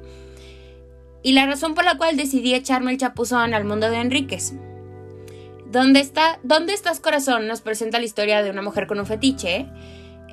Y 1.21 1.33
la 1.33 1.45
razón 1.45 1.75
por 1.75 1.83
la 1.83 1.97
cual 1.97 2.15
decidí 2.15 2.55
echarme 2.55 2.91
el 2.91 2.97
chapuzón 2.97 3.53
al 3.53 3.65
mundo 3.65 3.89
de 3.89 3.97
Enríquez. 3.97 4.53
¿Dónde, 5.71 5.99
está, 5.99 6.39
¿Dónde 6.43 6.73
estás 6.73 6.99
corazón? 6.99 7.47
Nos 7.47 7.61
presenta 7.61 7.99
la 7.99 8.05
historia 8.05 8.41
de 8.41 8.49
una 8.49 8.61
mujer 8.61 8.87
con 8.87 8.99
un 8.99 9.05
fetiche. 9.05 9.67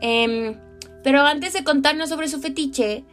Em, 0.00 0.56
pero 1.02 1.22
antes 1.22 1.52
de 1.52 1.64
contarnos 1.64 2.08
sobre 2.08 2.28
su 2.28 2.40
fetiche, 2.40 3.04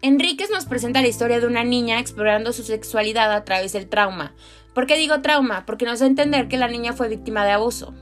Enríquez 0.00 0.50
nos 0.50 0.66
presenta 0.66 1.02
la 1.02 1.08
historia 1.08 1.40
de 1.40 1.46
una 1.46 1.64
niña 1.64 1.98
explorando 1.98 2.52
su 2.52 2.62
sexualidad 2.62 3.32
a 3.32 3.44
través 3.44 3.72
del 3.72 3.88
trauma. 3.88 4.34
¿Por 4.72 4.86
qué 4.86 4.96
digo 4.96 5.20
trauma? 5.20 5.66
Porque 5.66 5.84
nos 5.84 5.98
da 5.98 6.06
a 6.06 6.08
entender 6.08 6.46
que 6.46 6.58
la 6.58 6.68
niña 6.68 6.92
fue 6.92 7.08
víctima 7.08 7.44
de 7.44 7.52
abuso. 7.52 7.94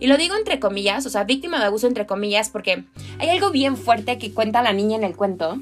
Y 0.00 0.06
lo 0.06 0.16
digo 0.16 0.36
entre 0.36 0.60
comillas, 0.60 1.04
o 1.06 1.10
sea, 1.10 1.24
víctima 1.24 1.58
de 1.58 1.66
abuso 1.66 1.88
entre 1.88 2.06
comillas, 2.06 2.50
porque 2.50 2.84
hay 3.18 3.28
algo 3.30 3.50
bien 3.50 3.76
fuerte 3.76 4.16
que 4.18 4.32
cuenta 4.32 4.62
la 4.62 4.72
niña 4.72 4.96
en 4.96 5.04
el 5.04 5.16
cuento. 5.16 5.58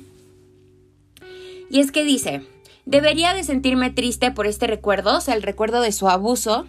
Y 1.71 1.81
es 1.81 1.91
que 1.91 2.05
dice, 2.05 2.43
debería 2.85 3.35
de 3.35 3.43
sentirme 3.43 3.91
triste 3.91 4.31
por 4.31 4.47
este 4.47 4.67
recuerdo, 4.67 5.17
o 5.17 5.21
sea, 5.21 5.35
el 5.35 5.43
recuerdo 5.43 5.81
de 5.81 5.93
su 5.93 6.09
abuso, 6.09 6.67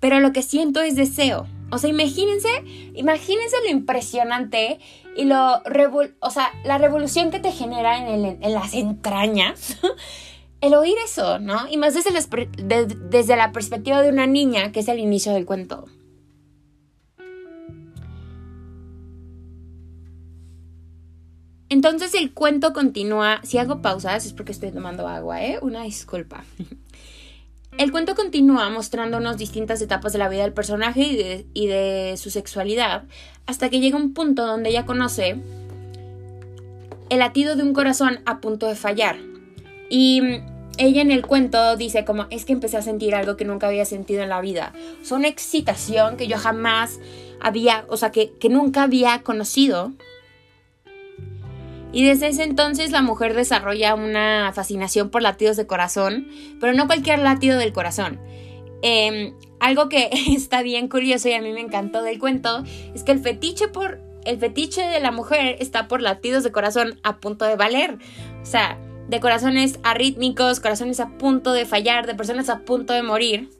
pero 0.00 0.20
lo 0.20 0.32
que 0.32 0.42
siento 0.42 0.80
es 0.80 0.96
deseo. 0.96 1.46
O 1.70 1.78
sea, 1.78 1.90
imagínense, 1.90 2.48
imagínense 2.94 3.56
lo 3.64 3.70
impresionante 3.70 4.78
y 5.16 5.24
lo, 5.24 5.62
o 6.20 6.30
sea, 6.30 6.52
la 6.64 6.78
revolución 6.78 7.30
que 7.30 7.40
te 7.40 7.50
genera 7.50 8.08
en, 8.08 8.40
las 8.40 8.74
entrañas 8.74 9.76
el 10.60 10.74
oír 10.74 10.94
eso, 11.04 11.38
¿no? 11.38 11.68
Y 11.68 11.76
más 11.76 11.94
desde, 11.94 12.10
desde 13.10 13.36
la 13.36 13.52
perspectiva 13.52 14.00
de 14.00 14.10
una 14.10 14.26
niña, 14.26 14.70
que 14.72 14.80
es 14.80 14.88
el 14.88 14.98
inicio 14.98 15.32
del 15.32 15.44
cuento. 15.44 15.86
Entonces 21.68 22.14
el 22.14 22.32
cuento 22.32 22.72
continúa. 22.72 23.40
Si 23.42 23.58
hago 23.58 23.82
pausas 23.82 24.24
es 24.24 24.32
porque 24.32 24.52
estoy 24.52 24.70
tomando 24.70 25.08
agua, 25.08 25.42
¿eh? 25.44 25.58
Una 25.62 25.82
disculpa. 25.82 26.44
El 27.78 27.92
cuento 27.92 28.14
continúa 28.14 28.70
mostrándonos 28.70 29.36
distintas 29.36 29.82
etapas 29.82 30.14
de 30.14 30.18
la 30.18 30.30
vida 30.30 30.42
del 30.42 30.54
personaje 30.54 31.44
y 31.52 31.66
de, 31.66 32.14
su 32.16 32.30
sexualidad, 32.30 33.04
hasta 33.44 33.68
que 33.68 33.80
llega 33.80 33.98
un 33.98 34.14
punto 34.14 34.46
donde 34.46 34.70
ella 34.70 34.86
conoce 34.86 35.36
el 37.10 37.18
latido 37.18 37.54
de 37.54 37.62
un 37.62 37.74
corazón 37.74 38.20
a 38.24 38.40
punto 38.40 38.66
de 38.66 38.76
fallar. 38.76 39.16
Y 39.90 40.22
ella 40.78 41.02
en 41.02 41.10
el 41.10 41.26
cuento 41.26 41.76
dice 41.76 42.06
como 42.06 42.26
es 42.30 42.46
que 42.46 42.54
empecé 42.54 42.78
a 42.78 42.82
sentir 42.82 43.14
algo 43.14 43.36
que 43.36 43.44
nunca 43.44 43.68
había 43.68 43.84
sentido 43.84 44.22
en 44.22 44.30
la 44.30 44.40
vida. 44.40 44.72
Es 45.02 45.12
una 45.12 45.28
excitación 45.28 46.16
que 46.16 46.28
yo 46.28 46.38
jamás 46.38 46.98
había, 47.40 47.84
o 47.88 47.98
sea, 47.98 48.10
que 48.10 48.48
nunca 48.48 48.84
había 48.84 49.22
conocido 49.22 49.92
y 51.92 52.04
desde 52.04 52.28
ese 52.28 52.42
entonces 52.42 52.90
la 52.90 53.02
mujer 53.02 53.34
desarrolla 53.34 53.94
una 53.94 54.52
fascinación 54.54 55.10
por 55.10 55.22
latidos 55.22 55.56
de 55.56 55.66
corazón, 55.66 56.28
pero 56.60 56.72
no 56.72 56.86
cualquier 56.86 57.20
latido 57.20 57.58
del 57.58 57.72
corazón. 57.72 58.20
Em, 58.82 59.34
algo 59.60 59.88
que 59.88 60.10
está 60.28 60.62
bien 60.62 60.88
curioso 60.88 61.28
y 61.28 61.32
a 61.32 61.42
mí 61.42 61.52
me 61.52 61.60
encantó 61.60 62.02
del 62.02 62.18
cuento 62.18 62.62
es 62.94 63.02
que 63.02 63.12
el 63.12 63.20
fetiche 63.20 63.68
por 63.68 64.00
el 64.24 64.38
fetiche 64.38 64.82
de 64.82 65.00
la 65.00 65.12
mujer 65.12 65.56
está 65.60 65.86
por 65.86 66.02
latidos 66.02 66.42
de 66.42 66.50
corazón 66.50 66.98
a 67.04 67.18
punto 67.18 67.44
de 67.44 67.54
valer. 67.54 67.98
O 68.42 68.46
sea, 68.46 68.76
de 69.08 69.20
corazones 69.20 69.78
arrítmicos, 69.84 70.60
corazones 70.60 70.98
a 70.98 71.16
punto 71.16 71.52
de 71.52 71.64
fallar, 71.64 72.06
de 72.06 72.14
personas 72.16 72.48
a 72.48 72.60
punto 72.60 72.92
de 72.92 73.02
morir. 73.02 73.50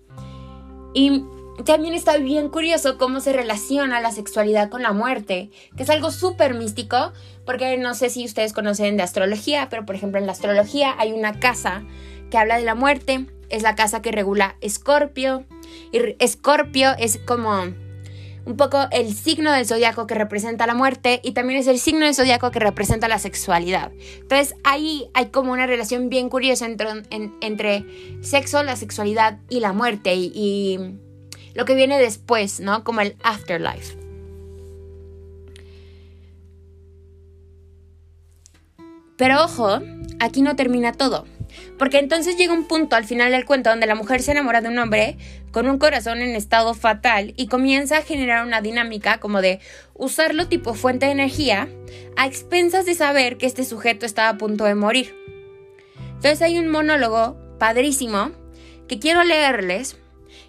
Y 0.92 1.22
también 1.64 1.94
está 1.94 2.16
bien 2.18 2.48
curioso 2.48 2.98
cómo 2.98 3.20
se 3.20 3.32
relaciona 3.32 4.00
la 4.00 4.10
sexualidad 4.10 4.68
con 4.68 4.82
la 4.82 4.92
muerte, 4.92 5.50
que 5.76 5.84
es 5.84 5.90
algo 5.90 6.10
súper 6.10 6.54
místico, 6.54 7.12
porque 7.46 7.78
no 7.78 7.94
sé 7.94 8.10
si 8.10 8.24
ustedes 8.24 8.52
conocen 8.52 8.96
de 8.96 9.04
astrología, 9.04 9.68
pero 9.70 9.86
por 9.86 9.94
ejemplo 9.94 10.20
en 10.20 10.26
la 10.26 10.32
astrología 10.32 10.94
hay 10.98 11.12
una 11.12 11.38
casa 11.38 11.84
que 12.30 12.36
habla 12.36 12.58
de 12.58 12.64
la 12.64 12.74
muerte, 12.74 13.26
es 13.48 13.62
la 13.62 13.76
casa 13.76 14.02
que 14.02 14.12
regula 14.12 14.56
Escorpio, 14.60 15.44
y 15.92 16.16
Escorpio 16.18 16.90
es 16.98 17.18
como 17.18 17.72
un 18.46 18.56
poco 18.56 18.86
el 18.92 19.12
signo 19.12 19.52
del 19.52 19.66
zodiaco 19.66 20.06
que 20.06 20.14
representa 20.14 20.66
la 20.66 20.74
muerte 20.74 21.20
y 21.22 21.32
también 21.32 21.58
es 21.58 21.66
el 21.66 21.78
signo 21.78 22.06
del 22.06 22.14
zodiaco 22.14 22.52
que 22.52 22.60
representa 22.60 23.08
la 23.08 23.18
sexualidad. 23.18 23.90
Entonces 24.20 24.54
ahí 24.62 25.08
hay 25.14 25.26
como 25.26 25.52
una 25.52 25.66
relación 25.66 26.08
bien 26.08 26.28
curiosa 26.28 26.66
entre, 26.66 27.84
sexo, 28.22 28.62
la 28.62 28.76
sexualidad 28.76 29.38
y 29.48 29.60
la 29.60 29.72
muerte 29.72 30.14
y 30.14 30.78
lo 31.54 31.64
que 31.64 31.74
viene 31.74 31.98
después, 31.98 32.60
¿no? 32.60 32.84
Como 32.84 33.00
el 33.00 33.16
afterlife. 33.22 34.05
Pero 39.16 39.42
ojo, 39.44 39.80
aquí 40.20 40.42
no 40.42 40.56
termina 40.56 40.92
todo. 40.92 41.26
Porque 41.78 41.98
entonces 41.98 42.36
llega 42.36 42.52
un 42.52 42.66
punto 42.66 42.96
al 42.96 43.04
final 43.04 43.32
del 43.32 43.44
cuento 43.44 43.70
donde 43.70 43.86
la 43.86 43.94
mujer 43.94 44.22
se 44.22 44.32
enamora 44.32 44.60
de 44.60 44.68
un 44.68 44.78
hombre 44.78 45.16
con 45.52 45.68
un 45.68 45.78
corazón 45.78 46.20
en 46.20 46.34
estado 46.34 46.74
fatal 46.74 47.32
y 47.36 47.46
comienza 47.46 47.98
a 47.98 48.02
generar 48.02 48.46
una 48.46 48.60
dinámica 48.60 49.18
como 49.20 49.40
de 49.40 49.60
usarlo 49.94 50.48
tipo 50.48 50.74
fuente 50.74 51.06
de 51.06 51.12
energía 51.12 51.68
a 52.16 52.26
expensas 52.26 52.84
de 52.84 52.94
saber 52.94 53.38
que 53.38 53.46
este 53.46 53.64
sujeto 53.64 54.04
estaba 54.06 54.30
a 54.30 54.38
punto 54.38 54.64
de 54.64 54.74
morir. 54.74 55.14
Entonces 56.16 56.42
hay 56.42 56.58
un 56.58 56.68
monólogo 56.68 57.36
padrísimo 57.58 58.32
que 58.88 58.98
quiero 58.98 59.24
leerles 59.24 59.96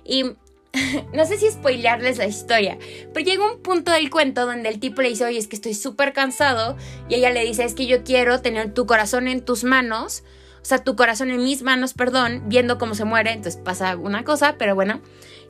y 0.04 0.36
no 1.13 1.25
sé 1.25 1.38
si 1.38 1.50
spoilearles 1.50 2.17
la 2.17 2.25
historia, 2.25 2.77
pero 3.13 3.25
llega 3.25 3.51
un 3.51 3.62
punto 3.62 3.91
del 3.91 4.10
cuento 4.10 4.46
donde 4.46 4.69
el 4.69 4.79
tipo 4.79 5.01
le 5.01 5.10
dice, 5.10 5.25
oye, 5.25 5.38
es 5.38 5.48
que 5.48 5.55
estoy 5.55 5.74
súper 5.74 6.13
cansado, 6.13 6.77
y 7.10 7.15
ella 7.15 7.29
le 7.29 7.43
dice, 7.43 7.63
es 7.63 7.74
que 7.74 7.86
yo 7.86 8.03
quiero 8.03 8.41
tener 8.41 8.74
tu 8.74 8.86
corazón 8.86 9.27
en 9.27 9.41
tus 9.41 9.63
manos, 9.63 10.24
o 10.62 10.65
sea, 10.65 10.79
tu 10.79 10.96
corazón 10.96 11.29
en 11.29 11.43
mis 11.43 11.62
manos, 11.62 11.93
perdón, 11.93 12.43
viendo 12.48 12.77
cómo 12.77 12.96
se 12.96 13.05
muere, 13.05 13.31
entonces 13.31 13.62
pasa 13.63 13.89
alguna 13.89 14.24
cosa, 14.24 14.57
pero 14.57 14.75
bueno, 14.75 15.01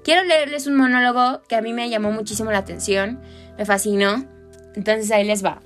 quiero 0.04 0.24
leerles 0.24 0.68
un 0.68 0.76
monólogo 0.76 1.42
que 1.48 1.56
a 1.56 1.62
mí 1.62 1.74
me 1.74 1.90
llamó 1.90 2.12
muchísimo 2.12 2.52
la 2.52 2.60
atención, 2.60 3.20
me 3.58 3.66
fascinó, 3.66 4.26
entonces 4.76 5.10
ahí 5.12 5.24
les 5.24 5.44
va. 5.44 5.62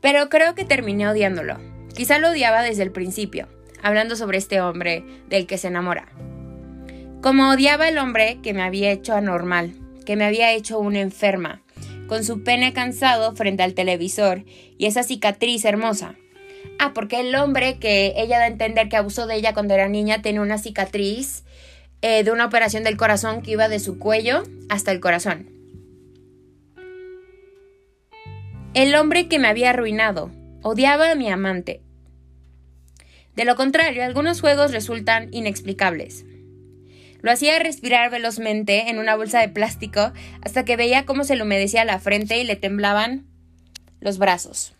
Pero 0.00 0.28
creo 0.28 0.54
que 0.54 0.64
terminé 0.64 1.08
odiándolo. 1.08 1.58
Quizá 1.94 2.18
lo 2.18 2.30
odiaba 2.30 2.62
desde 2.62 2.84
el 2.84 2.92
principio, 2.92 3.48
hablando 3.82 4.14
sobre 4.14 4.38
este 4.38 4.60
hombre 4.60 5.04
del 5.28 5.46
que 5.46 5.58
se 5.58 5.68
enamora. 5.68 6.06
Como 7.20 7.50
odiaba 7.50 7.88
el 7.88 7.98
hombre 7.98 8.38
que 8.44 8.54
me 8.54 8.62
había 8.62 8.92
hecho 8.92 9.12
anormal, 9.12 9.74
que 10.06 10.14
me 10.14 10.24
había 10.24 10.52
hecho 10.52 10.78
una 10.78 11.00
enferma, 11.00 11.62
con 12.06 12.22
su 12.22 12.44
pene 12.44 12.72
cansado 12.72 13.34
frente 13.34 13.64
al 13.64 13.74
televisor 13.74 14.44
y 14.78 14.86
esa 14.86 15.02
cicatriz 15.02 15.64
hermosa. 15.64 16.14
Ah, 16.78 16.92
porque 16.94 17.18
el 17.18 17.34
hombre 17.34 17.78
que 17.80 18.14
ella 18.16 18.38
da 18.38 18.44
a 18.44 18.48
entender 18.48 18.88
que 18.88 18.96
abusó 18.96 19.26
de 19.26 19.34
ella 19.34 19.52
cuando 19.52 19.74
era 19.74 19.88
niña 19.88 20.22
tiene 20.22 20.38
una 20.38 20.58
cicatriz 20.58 21.44
eh, 22.02 22.22
de 22.22 22.30
una 22.30 22.46
operación 22.46 22.84
del 22.84 22.96
corazón 22.96 23.42
que 23.42 23.50
iba 23.50 23.68
de 23.68 23.80
su 23.80 23.98
cuello 23.98 24.44
hasta 24.68 24.92
el 24.92 25.00
corazón. 25.00 25.50
El 28.74 28.94
hombre 28.94 29.26
que 29.26 29.40
me 29.40 29.48
había 29.48 29.70
arruinado. 29.70 30.30
Odiaba 30.62 31.10
a 31.10 31.14
mi 31.16 31.28
amante. 31.28 31.82
De 33.34 33.44
lo 33.44 33.56
contrario, 33.56 34.04
algunos 34.04 34.40
juegos 34.40 34.70
resultan 34.70 35.28
inexplicables. 35.32 36.24
Lo 37.20 37.32
hacía 37.32 37.58
respirar 37.58 38.10
velozmente 38.10 38.90
en 38.90 38.98
una 38.98 39.16
bolsa 39.16 39.40
de 39.40 39.48
plástico 39.48 40.12
hasta 40.42 40.64
que 40.64 40.76
veía 40.76 41.04
cómo 41.04 41.24
se 41.24 41.36
le 41.36 41.42
humedecía 41.42 41.84
la 41.84 41.98
frente 41.98 42.38
y 42.38 42.44
le 42.44 42.56
temblaban 42.56 43.26
los 44.00 44.18
brazos. 44.18 44.74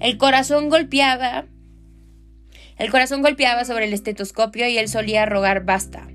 El 0.00 0.16
corazón 0.16 0.70
golpeaba. 0.70 1.44
El 2.78 2.90
corazón 2.90 3.20
golpeaba 3.20 3.66
sobre 3.66 3.84
el 3.84 3.92
estetoscopio 3.92 4.66
y 4.66 4.78
él 4.78 4.88
solía 4.88 5.26
rogar 5.26 5.64
basta. 5.64 6.08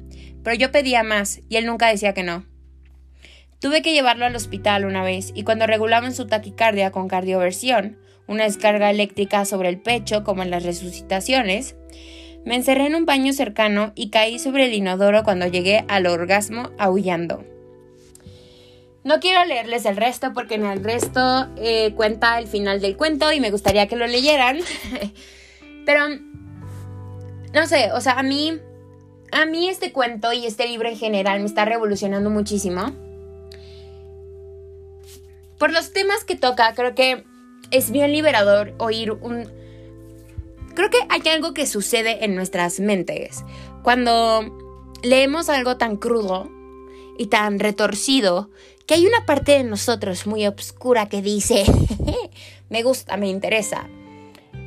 Pero 0.43 0.55
yo 0.55 0.71
pedía 0.71 1.03
más 1.03 1.41
y 1.49 1.57
él 1.57 1.67
nunca 1.67 1.87
decía 1.87 2.13
que 2.13 2.23
no. 2.23 2.45
Tuve 3.59 3.81
que 3.81 3.93
llevarlo 3.93 4.25
al 4.25 4.35
hospital 4.35 4.85
una 4.85 5.03
vez 5.03 5.31
y 5.35 5.43
cuando 5.43 5.67
regulaban 5.67 6.15
su 6.15 6.27
taquicardia 6.27 6.91
con 6.91 7.07
cardioversión, 7.07 7.97
una 8.27 8.43
descarga 8.43 8.89
eléctrica 8.89 9.45
sobre 9.45 9.69
el 9.69 9.79
pecho 9.79 10.23
como 10.23 10.43
en 10.43 10.49
las 10.49 10.63
resucitaciones, 10.63 11.75
me 12.45 12.55
encerré 12.55 12.85
en 12.85 12.95
un 12.95 13.05
baño 13.05 13.33
cercano 13.33 13.91
y 13.95 14.09
caí 14.09 14.39
sobre 14.39 14.65
el 14.65 14.73
inodoro 14.73 15.23
cuando 15.23 15.47
llegué 15.47 15.83
al 15.87 16.07
orgasmo 16.07 16.71
aullando. 16.77 17.43
No 19.03 19.19
quiero 19.19 19.45
leerles 19.45 19.85
el 19.85 19.97
resto 19.97 20.33
porque 20.33 20.55
en 20.55 20.65
el 20.65 20.83
resto 20.83 21.47
eh, 21.57 21.93
cuenta 21.95 22.39
el 22.39 22.47
final 22.47 22.81
del 22.81 22.97
cuento 22.97 23.31
y 23.31 23.39
me 23.39 23.51
gustaría 23.51 23.87
que 23.87 23.95
lo 23.95 24.07
leyeran. 24.07 24.59
Pero, 25.85 26.07
no 27.53 27.67
sé, 27.67 27.91
o 27.91 28.01
sea, 28.01 28.13
a 28.13 28.23
mí, 28.23 28.59
a 29.31 29.45
mí 29.45 29.69
este 29.69 29.91
cuento 29.91 30.33
y 30.33 30.45
este 30.45 30.67
libro 30.67 30.89
en 30.89 30.97
general 30.97 31.39
me 31.39 31.45
está 31.45 31.65
revolucionando 31.65 32.29
muchísimo 32.29 32.93
por 35.57 35.71
los 35.71 35.91
temas 35.93 36.23
que 36.23 36.35
toca, 36.35 36.73
creo 36.73 36.95
que 36.95 37.23
es 37.71 37.91
bien 37.91 38.11
liberador 38.11 38.73
oír 38.77 39.11
un... 39.11 39.49
Creo 40.75 40.89
que 40.89 40.99
hay 41.09 41.21
algo 41.29 41.53
que 41.53 41.65
sucede 41.65 42.25
en 42.25 42.35
nuestras 42.35 42.79
mentes 42.79 43.43
cuando 43.83 44.43
leemos 45.03 45.49
algo 45.49 45.77
tan 45.77 45.97
crudo 45.97 46.49
y 47.17 47.27
tan 47.27 47.59
retorcido 47.59 48.49
que 48.85 48.95
hay 48.95 49.07
una 49.07 49.25
parte 49.25 49.53
de 49.53 49.63
nosotros 49.63 50.27
muy 50.27 50.45
oscura 50.45 51.07
que 51.07 51.21
dice, 51.21 51.63
me 52.69 52.83
gusta, 52.83 53.17
me 53.17 53.29
interesa. 53.29 53.87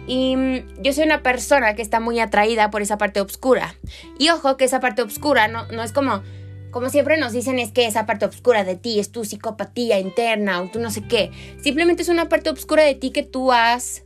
Y 0.07 0.35
mm, 0.37 0.83
yo 0.83 0.93
soy 0.93 1.05
una 1.05 1.23
persona 1.23 1.75
que 1.75 1.83
está 1.83 2.01
muy 2.01 2.19
atraída 2.19 2.71
por 2.71 2.83
esa 2.83 2.99
parte 2.99 3.21
oscura. 3.21 3.77
Y 4.19 4.31
ojo 4.31 4.57
que 4.57 4.65
esa 4.65 4.81
parte 4.81 5.03
oscura 5.03 5.47
no, 5.47 5.67
no 5.69 5.83
es 5.83 5.93
como 5.93 6.23
como 6.71 6.91
siempre 6.91 7.17
nos 7.17 7.33
dicen 7.33 7.59
es 7.59 7.73
que 7.73 7.87
esa 7.87 8.07
parte 8.07 8.27
oscura 8.27 8.63
de 8.63 8.77
ti 8.77 8.99
es 8.99 9.11
tu 9.11 9.25
psicopatía 9.25 9.99
interna 9.99 10.61
o 10.61 10.69
tú 10.69 10.81
no 10.81 10.91
sé 10.91 11.03
qué. 11.03 11.31
Simplemente 11.63 12.03
es 12.03 12.09
una 12.09 12.29
parte 12.29 12.51
oscura 12.51 12.85
de 12.85 12.95
ti 12.95 13.11
que 13.11 13.23
tú 13.23 13.53
has... 13.53 14.05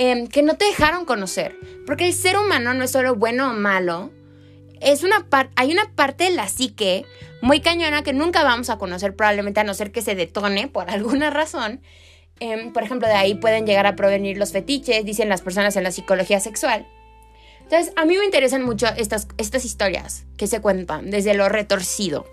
Em, 0.00 0.28
que 0.28 0.42
no 0.42 0.54
te 0.54 0.64
dejaron 0.64 1.04
conocer. 1.04 1.56
Porque 1.84 2.06
el 2.06 2.14
ser 2.14 2.38
humano 2.38 2.72
no 2.72 2.84
es 2.84 2.92
solo 2.92 3.16
bueno 3.16 3.50
o 3.50 3.52
malo. 3.52 4.12
Es 4.80 5.02
una 5.02 5.26
hay 5.56 5.72
una 5.72 5.92
parte 5.96 6.24
de 6.24 6.30
la 6.30 6.48
psique 6.48 7.04
muy 7.42 7.60
cañona 7.60 8.04
que 8.04 8.12
nunca 8.12 8.44
vamos 8.44 8.70
a 8.70 8.78
conocer 8.78 9.16
probablemente 9.16 9.58
a 9.58 9.64
no 9.64 9.74
ser 9.74 9.90
que 9.90 10.00
se 10.00 10.14
detone 10.14 10.68
por 10.68 10.88
alguna 10.90 11.30
razón. 11.30 11.80
Em, 12.38 12.72
por 12.72 12.84
ejemplo, 12.84 13.08
de 13.08 13.14
ahí 13.14 13.34
pueden 13.34 13.66
llegar 13.66 13.86
a 13.86 13.96
provenir 13.96 14.38
los 14.38 14.52
fetiches, 14.52 15.04
dicen 15.04 15.28
las 15.28 15.42
personas 15.42 15.74
en 15.74 15.82
la 15.82 15.90
psicología 15.90 16.38
sexual. 16.38 16.86
Entonces, 17.62 17.92
a 17.96 18.04
mí 18.04 18.16
me 18.16 18.24
interesan 18.24 18.62
mucho 18.62 18.86
estas, 18.96 19.26
estas 19.36 19.64
historias 19.64 20.26
que 20.36 20.46
se 20.46 20.60
cuentan 20.60 21.10
desde 21.10 21.34
lo 21.34 21.48
retorcido. 21.48 22.24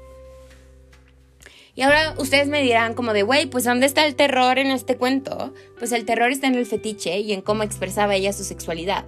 Y 1.75 1.81
ahora 1.81 2.15
ustedes 2.17 2.47
me 2.47 2.63
dirán 2.63 2.93
como 2.93 3.11
de, 3.11 3.23
güey, 3.23 3.47
pues 3.47 3.65
¿dónde 3.65 3.85
está 3.85 4.05
el 4.05 4.15
terror 4.15 4.57
en 4.57 4.71
este 4.71 4.95
cuento? 4.95 5.53
Pues 5.77 5.91
el 5.91 6.05
terror 6.05 6.31
está 6.31 6.47
en 6.47 6.55
el 6.55 6.65
fetiche 6.65 7.19
y 7.19 7.33
en 7.33 7.41
cómo 7.41 7.63
expresaba 7.63 8.15
ella 8.15 8.31
su 8.31 8.45
sexualidad. 8.45 9.05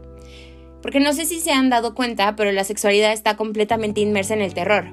Porque 0.82 1.00
no 1.00 1.14
sé 1.14 1.26
si 1.26 1.40
se 1.40 1.52
han 1.52 1.70
dado 1.70 1.96
cuenta, 1.96 2.36
pero 2.36 2.52
la 2.52 2.66
sexualidad 2.66 3.14
está 3.14 3.38
completamente 3.38 4.02
inmersa 4.02 4.34
en 4.34 4.42
el 4.42 4.54
terror. 4.54 4.86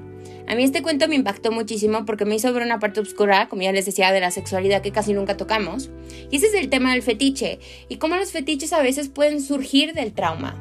A 0.47 0.55
mí 0.55 0.63
este 0.63 0.83
cuento 0.83 1.07
me 1.07 1.15
impactó 1.15 1.51
muchísimo 1.51 2.05
porque 2.05 2.25
me 2.25 2.35
hizo 2.35 2.53
ver 2.53 2.63
una 2.63 2.79
parte 2.79 2.99
oscura, 2.99 3.49
como 3.49 3.63
ya 3.63 3.71
les 3.71 3.85
decía, 3.85 4.11
de 4.11 4.19
la 4.19 4.31
sexualidad 4.31 4.81
que 4.81 4.91
casi 4.91 5.13
nunca 5.13 5.37
tocamos. 5.37 5.89
Y 6.29 6.37
ese 6.37 6.47
es 6.47 6.53
el 6.53 6.69
tema 6.69 6.93
del 6.93 7.01
fetiche 7.01 7.59
y 7.89 7.97
cómo 7.97 8.15
los 8.15 8.31
fetiches 8.31 8.71
a 8.71 8.81
veces 8.81 9.09
pueden 9.09 9.41
surgir 9.41 9.93
del 9.93 10.13
trauma. 10.13 10.55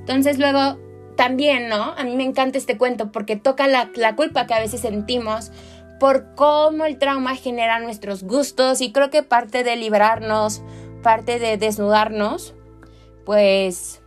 Entonces 0.00 0.38
luego 0.38 0.78
también, 1.16 1.68
¿no? 1.68 1.94
A 1.96 2.04
mí 2.04 2.16
me 2.16 2.24
encanta 2.24 2.58
este 2.58 2.76
cuento 2.76 3.12
porque 3.12 3.36
toca 3.36 3.68
la, 3.68 4.16
culpa 4.16 4.46
que 4.46 4.54
a 4.54 4.60
veces 4.60 4.80
sentimos 4.80 5.52
por 6.02 6.34
cómo 6.34 6.84
el 6.84 6.98
trauma 6.98 7.36
genera 7.36 7.78
nuestros 7.78 8.24
gustos 8.24 8.80
y 8.80 8.90
creo 8.90 9.08
que 9.08 9.22
parte 9.22 9.62
de 9.62 9.76
liberarnos, 9.76 10.60
parte 11.00 11.38
de 11.38 11.56
desnudarnos, 11.56 12.54
pues 13.24 14.02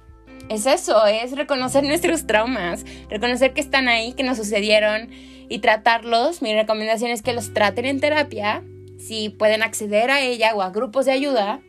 es 0.50 0.66
eso, 0.66 1.06
es 1.06 1.38
reconocer 1.38 1.84
nuestros 1.86 2.28
traumas, 2.28 2.84
reconocer 3.10 3.54
que 3.54 3.62
están 3.62 3.88
ahí, 3.88 4.12
que 4.12 4.24
nos 4.24 4.36
sucedieron 4.36 5.10
y 5.48 5.60
tratarlos. 5.60 6.42
Mi 6.42 6.54
recomendación 6.54 7.12
es 7.12 7.22
que 7.22 7.32
los 7.32 7.54
traten 7.54 7.86
en 7.86 8.02
terapia, 8.02 8.62
si 8.98 9.30
pueden 9.30 9.64
acceder 9.64 10.12
a 10.12 10.20
ella 10.20 10.54
o 10.54 10.64
a 10.64 10.72
grupos 10.72 11.06
de 11.06 11.14
ayuda 11.14 11.62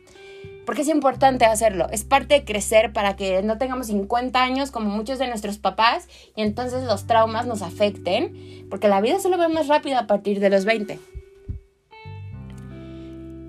porque 0.67 0.81
es 0.81 0.89
importante 0.89 1.45
hacerlo. 1.45 1.87
Es 1.93 2.03
parte 2.03 2.35
de 2.35 2.43
crecer 2.43 2.91
para 2.91 3.15
que 3.15 3.41
no 3.41 3.57
tengamos 3.57 3.87
50 3.87 4.43
años 4.43 4.69
como 4.69 4.89
muchos 4.89 5.17
de 5.17 5.25
nuestros 5.25 5.57
papás 5.57 6.09
y 6.35 6.41
entonces 6.41 6.83
los 6.83 7.07
traumas 7.07 7.47
nos 7.47 7.61
afecten, 7.61 8.67
porque 8.69 8.89
la 8.89 8.99
vida 8.99 9.17
solo 9.21 9.37
va 9.37 9.47
más 9.47 9.69
rápido 9.69 9.97
a 9.97 10.07
partir 10.07 10.41
de 10.41 10.49
los 10.49 10.65
20. 10.65 10.99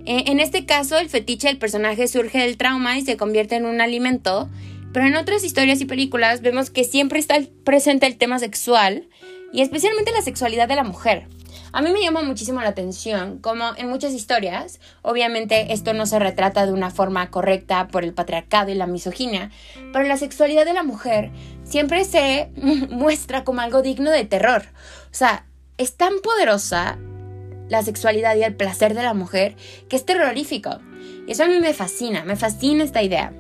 E, 0.07 0.31
en 0.31 0.39
este 0.39 0.65
caso, 0.65 0.97
el 0.97 1.09
fetiche 1.09 1.49
del 1.49 1.59
personaje 1.59 2.07
surge 2.07 2.39
del 2.39 2.57
trauma 2.57 2.97
y 2.97 3.03
se 3.03 3.17
convierte 3.17 3.57
en 3.57 3.67
un 3.67 3.81
alimento, 3.81 4.49
pero 4.93 5.09
en 5.09 5.17
otras 5.17 5.43
historias 5.43 5.81
y 5.81 5.87
películas 5.87 6.41
vemos 6.41 6.71
que 6.71 6.85
siempre 6.85 7.19
está 7.19 7.35
presente 7.65 8.07
el 8.07 8.17
tema 8.17 8.39
sexual 8.39 9.09
y 9.53 9.63
especialmente 9.63 10.13
la 10.13 10.23
sexualidad 10.23 10.69
de 10.69 10.77
la 10.77 10.85
mujer. 10.85 11.27
A 11.73 11.83
mí 11.83 11.91
me 11.91 12.01
llama 12.01 12.23
muchísimo 12.23 12.61
la 12.61 12.69
atención, 12.69 13.39
como 13.39 13.77
en 13.77 13.89
muchas 13.89 14.13
historias, 14.13 14.81
obviamente 15.03 15.73
esto 15.73 15.93
no 15.93 16.07
se 16.07 16.19
retrata 16.19 16.65
de 16.67 16.73
una 16.73 16.91
forma 16.91 17.31
correcta 17.31 17.89
por 17.89 18.05
el 18.05 18.15
patriarcado 18.15 18.71
y 18.71 18.75
la 18.75 18.87
misoginia, 18.87 19.51
pero 19.93 20.07
la 20.07 20.17
sexualidad 20.17 20.65
de 20.65 20.73
la 20.73 20.83
mujer 20.83 21.31
siempre 21.65 22.05
se 22.05 22.51
muestra 22.91 23.45
como 23.45 23.61
algo 23.61 23.83
digno 23.83 24.11
de 24.11 24.25
terror. 24.25 24.65
O 25.11 25.15
sea, 25.15 25.45
es 25.77 25.97
tan 25.97 26.21
poderosa 26.23 26.99
la 27.69 27.83
sexualidad 27.83 28.35
y 28.37 28.43
el 28.43 28.55
placer 28.55 28.95
de 28.95 29.03
la 29.03 29.15
mujer 29.15 29.57
que 29.89 29.97
es 29.97 30.05
terrorífico. 30.05 30.79
Y 31.27 31.33
eso 31.33 31.45
a 31.45 31.49
mí 31.49 31.61
me 31.61 31.75
fascina, 31.75 32.25
me 32.25 32.37
fascina 32.37 32.85
esta 32.85 33.03
idea. 33.03 33.33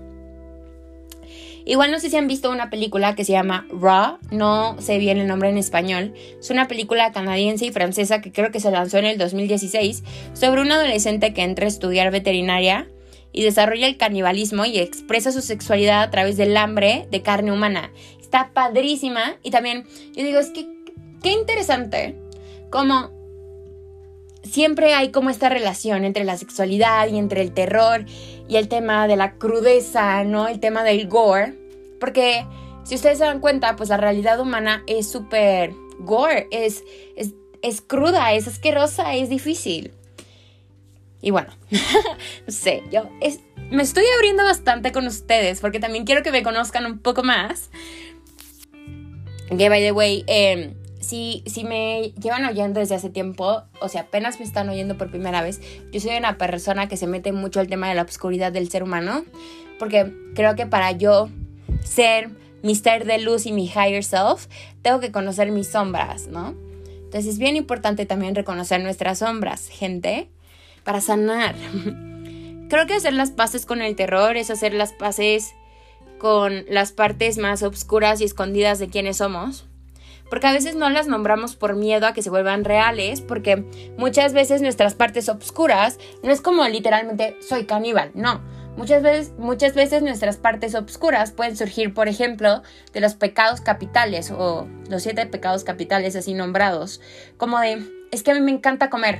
Igual 1.68 1.90
no 1.90 2.00
sé 2.00 2.08
si 2.08 2.16
han 2.16 2.28
visto 2.28 2.50
una 2.50 2.70
película 2.70 3.14
que 3.14 3.26
se 3.26 3.32
llama 3.32 3.66
Raw, 3.70 4.16
no 4.30 4.80
sé 4.80 4.96
bien 4.96 5.18
el 5.18 5.26
nombre 5.26 5.50
en 5.50 5.58
español. 5.58 6.14
Es 6.40 6.48
una 6.48 6.66
película 6.66 7.12
canadiense 7.12 7.66
y 7.66 7.72
francesa 7.72 8.22
que 8.22 8.32
creo 8.32 8.50
que 8.50 8.58
se 8.58 8.70
lanzó 8.70 8.96
en 8.96 9.04
el 9.04 9.18
2016 9.18 10.02
sobre 10.32 10.62
un 10.62 10.72
adolescente 10.72 11.34
que 11.34 11.42
entra 11.42 11.66
a 11.66 11.68
estudiar 11.68 12.10
veterinaria 12.10 12.88
y 13.32 13.44
desarrolla 13.44 13.86
el 13.86 13.98
canibalismo 13.98 14.64
y 14.64 14.78
expresa 14.78 15.30
su 15.30 15.42
sexualidad 15.42 16.00
a 16.00 16.10
través 16.10 16.38
del 16.38 16.56
hambre 16.56 17.06
de 17.10 17.20
carne 17.20 17.52
humana. 17.52 17.92
Está 18.18 18.54
padrísima 18.54 19.36
y 19.42 19.50
también 19.50 19.84
yo 20.16 20.24
digo, 20.24 20.38
es 20.38 20.48
que 20.48 20.66
qué 21.22 21.32
interesante 21.32 22.16
como 22.70 23.10
siempre 24.42 24.94
hay 24.94 25.10
como 25.10 25.28
esta 25.28 25.50
relación 25.50 26.06
entre 26.06 26.24
la 26.24 26.38
sexualidad 26.38 27.08
y 27.08 27.18
entre 27.18 27.42
el 27.42 27.52
terror 27.52 28.06
y 28.48 28.56
el 28.56 28.68
tema 28.68 29.06
de 29.06 29.16
la 29.16 29.34
crudeza, 29.34 30.24
¿no? 30.24 30.48
El 30.48 30.60
tema 30.60 30.82
del 30.82 31.08
gore. 31.08 31.57
Porque 31.98 32.46
si 32.84 32.94
ustedes 32.94 33.18
se 33.18 33.24
dan 33.24 33.40
cuenta, 33.40 33.76
pues 33.76 33.88
la 33.88 33.96
realidad 33.96 34.40
humana 34.40 34.82
es 34.86 35.10
súper 35.10 35.74
gore, 35.98 36.48
es, 36.50 36.84
es, 37.62 37.80
cruda, 37.80 38.32
es 38.32 38.48
asquerosa, 38.48 39.14
es 39.14 39.28
difícil. 39.28 39.92
Y 41.20 41.30
bueno, 41.30 41.50
no 42.46 42.52
sé, 42.52 42.82
yo 42.90 43.08
me 43.70 43.82
estoy 43.82 44.04
abriendo 44.16 44.44
bastante 44.44 44.92
con 44.92 45.06
ustedes 45.06 45.60
porque 45.60 45.80
también 45.80 46.04
quiero 46.04 46.22
que 46.22 46.32
me 46.32 46.42
conozcan 46.42 46.86
un 46.86 46.98
poco 46.98 47.22
más. 47.22 47.70
By 49.50 49.82
the 49.82 49.92
way, 49.92 50.24
em, 50.26 50.74
si, 51.00 51.42
si 51.46 51.64
me 51.64 52.12
llevan 52.20 52.44
oyendo 52.44 52.80
desde 52.80 52.94
hace 52.94 53.10
tiempo, 53.10 53.62
o 53.80 53.88
sea, 53.88 54.02
apenas 54.02 54.38
me 54.38 54.44
están 54.44 54.68
oyendo 54.68 54.96
por 54.96 55.10
primera 55.10 55.42
vez, 55.42 55.60
yo 55.92 56.00
soy 56.00 56.16
una 56.16 56.38
persona 56.38 56.88
que 56.88 56.96
se 56.96 57.06
mete 57.06 57.32
mucho 57.32 57.60
al 57.60 57.66
tema 57.66 57.88
de 57.88 57.94
la 57.94 58.02
oscuridad 58.02 58.52
del 58.52 58.70
ser 58.70 58.82
humano, 58.82 59.24
porque 59.78 60.12
creo 60.34 60.54
que 60.54 60.66
para 60.66 60.92
yo 60.92 61.28
ser 61.84 62.30
mi 62.62 62.74
ser 62.74 63.04
de 63.04 63.18
luz 63.18 63.46
y 63.46 63.52
mi 63.52 63.66
higher 63.66 64.04
self, 64.04 64.46
tengo 64.82 65.00
que 65.00 65.12
conocer 65.12 65.50
mis 65.50 65.68
sombras, 65.68 66.26
¿no? 66.26 66.54
Entonces 67.04 67.26
es 67.26 67.38
bien 67.38 67.56
importante 67.56 68.06
también 68.06 68.34
reconocer 68.34 68.82
nuestras 68.82 69.20
sombras, 69.20 69.68
gente, 69.68 70.28
para 70.84 71.00
sanar. 71.00 71.54
Creo 72.68 72.86
que 72.86 72.94
hacer 72.94 73.14
las 73.14 73.30
paces 73.30 73.64
con 73.64 73.80
el 73.80 73.96
terror 73.96 74.36
es 74.36 74.50
hacer 74.50 74.74
las 74.74 74.92
paces 74.92 75.54
con 76.18 76.64
las 76.68 76.92
partes 76.92 77.38
más 77.38 77.62
oscuras 77.62 78.20
y 78.20 78.24
escondidas 78.24 78.78
de 78.78 78.88
quienes 78.88 79.18
somos. 79.18 79.66
Porque 80.28 80.46
a 80.46 80.52
veces 80.52 80.74
no 80.74 80.90
las 80.90 81.06
nombramos 81.06 81.56
por 81.56 81.74
miedo 81.74 82.06
a 82.06 82.12
que 82.12 82.22
se 82.22 82.28
vuelvan 82.28 82.64
reales, 82.64 83.22
porque 83.22 83.64
muchas 83.96 84.34
veces 84.34 84.60
nuestras 84.60 84.94
partes 84.94 85.30
oscuras 85.30 85.98
no 86.22 86.30
es 86.30 86.42
como 86.42 86.68
literalmente 86.68 87.38
soy 87.40 87.64
caníbal, 87.64 88.10
no 88.12 88.42
Muchas 88.78 89.02
veces, 89.02 89.32
muchas 89.38 89.74
veces 89.74 90.04
nuestras 90.04 90.36
partes 90.36 90.76
obscuras 90.76 91.32
pueden 91.32 91.56
surgir, 91.56 91.92
por 91.92 92.06
ejemplo, 92.06 92.62
de 92.92 93.00
los 93.00 93.14
pecados 93.14 93.60
capitales 93.60 94.30
o 94.30 94.68
los 94.88 95.02
siete 95.02 95.26
pecados 95.26 95.64
capitales 95.64 96.14
así 96.14 96.32
nombrados, 96.32 97.00
como 97.38 97.58
de, 97.58 97.82
es 98.12 98.22
que 98.22 98.30
a 98.30 98.34
mí 98.34 98.40
me 98.40 98.52
encanta 98.52 98.88
comer, 98.88 99.18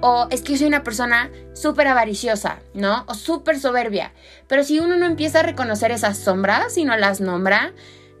o 0.00 0.26
es 0.30 0.42
que 0.42 0.58
soy 0.58 0.66
una 0.66 0.82
persona 0.82 1.30
súper 1.52 1.86
avariciosa, 1.86 2.58
¿no? 2.74 3.04
O 3.06 3.14
súper 3.14 3.60
soberbia. 3.60 4.12
Pero 4.48 4.64
si 4.64 4.80
uno 4.80 4.96
no 4.96 5.06
empieza 5.06 5.38
a 5.38 5.44
reconocer 5.44 5.92
esas 5.92 6.18
sombras 6.18 6.76
y 6.76 6.84
no 6.84 6.96
las 6.96 7.20
nombra, 7.20 7.72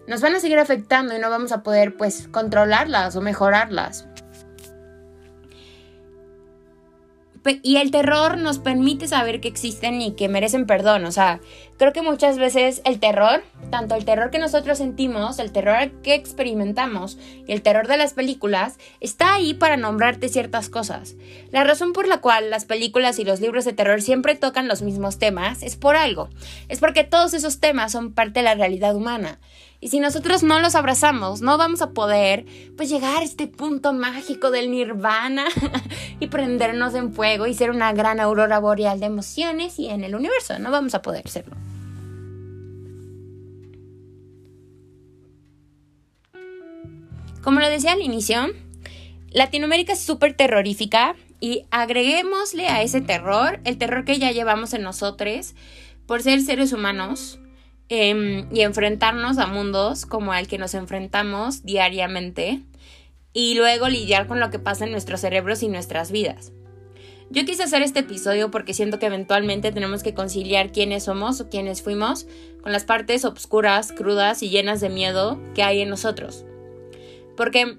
nos 0.06 0.20
van 0.20 0.36
a 0.36 0.40
seguir 0.40 0.60
afectando 0.60 1.16
y 1.16 1.18
no 1.18 1.30
vamos 1.30 1.50
a 1.50 1.64
poder, 1.64 1.96
pues, 1.96 2.28
controlarlas 2.28 3.16
o 3.16 3.20
mejorarlas. 3.20 4.06
Y 7.62 7.76
el 7.76 7.90
terror 7.90 8.36
nos 8.38 8.58
permite 8.58 9.08
saber 9.08 9.40
que 9.40 9.48
existen 9.48 10.00
y 10.02 10.12
que 10.12 10.28
merecen 10.28 10.66
perdón. 10.66 11.04
O 11.04 11.12
sea, 11.12 11.40
creo 11.78 11.92
que 11.92 12.02
muchas 12.02 12.38
veces 12.38 12.82
el 12.84 13.00
terror, 13.00 13.42
tanto 13.70 13.94
el 13.94 14.04
terror 14.04 14.30
que 14.30 14.38
nosotros 14.38 14.78
sentimos, 14.78 15.38
el 15.38 15.52
terror 15.52 15.90
que 16.02 16.14
experimentamos 16.14 17.18
y 17.46 17.52
el 17.52 17.62
terror 17.62 17.86
de 17.88 17.96
las 17.96 18.12
películas, 18.12 18.78
está 19.00 19.34
ahí 19.34 19.54
para 19.54 19.76
nombrarte 19.76 20.28
ciertas 20.28 20.68
cosas. 20.68 21.14
La 21.50 21.64
razón 21.64 21.92
por 21.92 22.06
la 22.06 22.20
cual 22.20 22.50
las 22.50 22.64
películas 22.64 23.18
y 23.18 23.24
los 23.24 23.40
libros 23.40 23.64
de 23.64 23.72
terror 23.72 24.02
siempre 24.02 24.34
tocan 24.34 24.68
los 24.68 24.82
mismos 24.82 25.18
temas 25.18 25.62
es 25.62 25.76
por 25.76 25.96
algo. 25.96 26.28
Es 26.68 26.80
porque 26.80 27.04
todos 27.04 27.34
esos 27.34 27.60
temas 27.60 27.92
son 27.92 28.12
parte 28.12 28.40
de 28.40 28.44
la 28.44 28.54
realidad 28.54 28.94
humana. 28.94 29.38
Y 29.82 29.88
si 29.88 29.98
nosotros 29.98 30.42
no 30.42 30.60
los 30.60 30.74
abrazamos, 30.74 31.40
no 31.40 31.56
vamos 31.56 31.80
a 31.80 31.92
poder 31.92 32.44
pues 32.76 32.90
llegar 32.90 33.22
a 33.22 33.24
este 33.24 33.46
punto 33.46 33.94
mágico 33.94 34.50
del 34.50 34.70
nirvana 34.70 35.46
y 36.20 36.26
prendernos 36.26 36.94
en 36.94 37.14
fuego 37.14 37.46
y 37.46 37.54
ser 37.54 37.70
una 37.70 37.92
gran 37.94 38.20
aurora 38.20 38.58
boreal 38.58 39.00
de 39.00 39.06
emociones 39.06 39.78
y 39.78 39.88
en 39.88 40.04
el 40.04 40.14
universo. 40.14 40.58
No 40.58 40.70
vamos 40.70 40.94
a 40.94 41.00
poder 41.00 41.26
serlo. 41.28 41.56
Como 47.42 47.60
lo 47.60 47.68
decía 47.70 47.92
al 47.92 48.02
inicio, 48.02 48.48
Latinoamérica 49.30 49.94
es 49.94 50.00
súper 50.00 50.34
terrorífica 50.34 51.16
y 51.40 51.64
agreguémosle 51.70 52.68
a 52.68 52.82
ese 52.82 53.00
terror 53.00 53.60
el 53.64 53.78
terror 53.78 54.04
que 54.04 54.18
ya 54.18 54.30
llevamos 54.30 54.74
en 54.74 54.82
nosotros 54.82 55.54
por 56.06 56.20
ser 56.20 56.42
seres 56.42 56.74
humanos 56.74 57.38
Em, 57.92 58.46
y 58.54 58.60
enfrentarnos 58.60 59.38
a 59.38 59.48
mundos 59.48 60.06
como 60.06 60.32
al 60.32 60.46
que 60.46 60.58
nos 60.58 60.74
enfrentamos 60.74 61.64
diariamente 61.64 62.60
y 63.32 63.54
luego 63.54 63.88
lidiar 63.88 64.28
con 64.28 64.38
lo 64.38 64.48
que 64.50 64.60
pasa 64.60 64.84
en 64.84 64.92
nuestros 64.92 65.22
cerebros 65.22 65.64
y 65.64 65.68
nuestras 65.68 66.12
vidas. 66.12 66.52
Yo 67.30 67.44
quise 67.44 67.64
hacer 67.64 67.82
este 67.82 68.00
episodio 68.00 68.52
porque 68.52 68.74
siento 68.74 69.00
que 69.00 69.06
eventualmente 69.06 69.72
tenemos 69.72 70.04
que 70.04 70.14
conciliar 70.14 70.70
quiénes 70.70 71.02
somos 71.02 71.40
o 71.40 71.48
quiénes 71.48 71.82
fuimos 71.82 72.28
con 72.62 72.70
las 72.70 72.84
partes 72.84 73.24
obscuras, 73.24 73.90
crudas 73.90 74.44
y 74.44 74.50
llenas 74.50 74.80
de 74.80 74.88
miedo 74.88 75.40
que 75.56 75.64
hay 75.64 75.80
en 75.80 75.88
nosotros. 75.88 76.44
Porque 77.36 77.76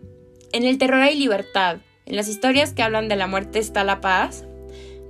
en 0.51 0.65
el 0.65 0.77
terror 0.77 0.99
hay 0.99 1.17
libertad, 1.17 1.77
en 2.05 2.17
las 2.17 2.27
historias 2.27 2.73
que 2.73 2.83
hablan 2.83 3.07
de 3.07 3.15
la 3.15 3.27
muerte 3.27 3.59
está 3.59 3.85
la 3.85 4.01
paz, 4.01 4.45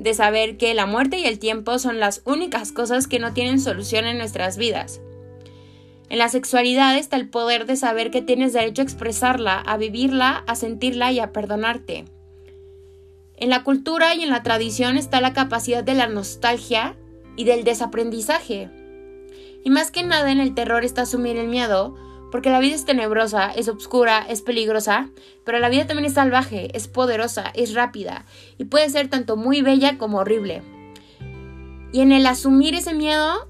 de 0.02 0.16
saber 0.16 0.58
que 0.58 0.74
la 0.74 0.88
muerte 0.88 1.20
y 1.20 1.26
el 1.26 1.38
tiempo 1.38 1.78
son 1.78 2.00
las 2.00 2.24
únicas 2.26 2.72
cosas 2.72 3.06
que 3.06 3.20
no 3.20 3.34
tienen 3.34 3.60
solución 3.60 4.06
en 4.06 4.18
nuestras 4.18 4.58
vidas. 4.58 5.00
En 6.10 6.18
la 6.18 6.28
sexualidad 6.28 6.98
está 6.98 7.18
el 7.18 7.30
poder 7.30 7.68
de 7.68 7.76
saber 7.76 8.10
que 8.10 8.24
tienes 8.24 8.52
derecho 8.52 8.82
a 8.82 8.86
expresarla, 8.86 9.60
a 9.60 9.78
vivirla, 9.78 10.44
a 10.48 10.56
sentirla 10.56 11.12
y 11.12 11.20
a 11.20 11.32
perdonarte. 11.32 12.06
En 13.38 13.50
la 13.50 13.64
cultura 13.64 14.16
y 14.16 14.24
en 14.24 14.32
la 14.32 14.42
tradición 14.42 14.98
está 14.98 15.22
la 15.22 15.34
capacidad 15.34 15.84
de 15.84 15.94
la 15.94 16.08
nostalgia 16.08 16.98
y 17.36 17.44
del 17.44 17.64
desaprendizaje. 17.64 18.72
Y 19.64 19.70
más 19.70 19.92
que 19.92 20.02
nada 20.02 20.32
en 20.32 20.40
el 20.40 20.56
terror 20.56 20.84
está 20.84 21.04
asumir 21.04 21.38
el 21.38 21.48
miedo, 21.48 21.96
porque 22.32 22.50
la 22.50 22.60
vida 22.60 22.76
es 22.76 22.86
tenebrosa, 22.86 23.52
es 23.52 23.68
oscura, 23.68 24.26
es 24.28 24.42
peligrosa, 24.42 25.10
pero 25.44 25.60
la 25.60 25.70
vida 25.70 25.86
también 25.86 26.06
es 26.06 26.14
salvaje, 26.14 26.76
es 26.76 26.88
poderosa, 26.88 27.52
es 27.54 27.74
rápida 27.74 28.26
y 28.58 28.66
puede 28.66 28.90
ser 28.90 29.10
tanto 29.10 29.36
muy 29.36 29.62
bella 29.62 29.98
como 29.98 30.20
horrible. 30.20 30.64
Y 31.92 32.00
en 32.00 32.12
el 32.14 32.26
asumir 32.26 32.74
ese 32.74 32.94
miedo 32.94 33.50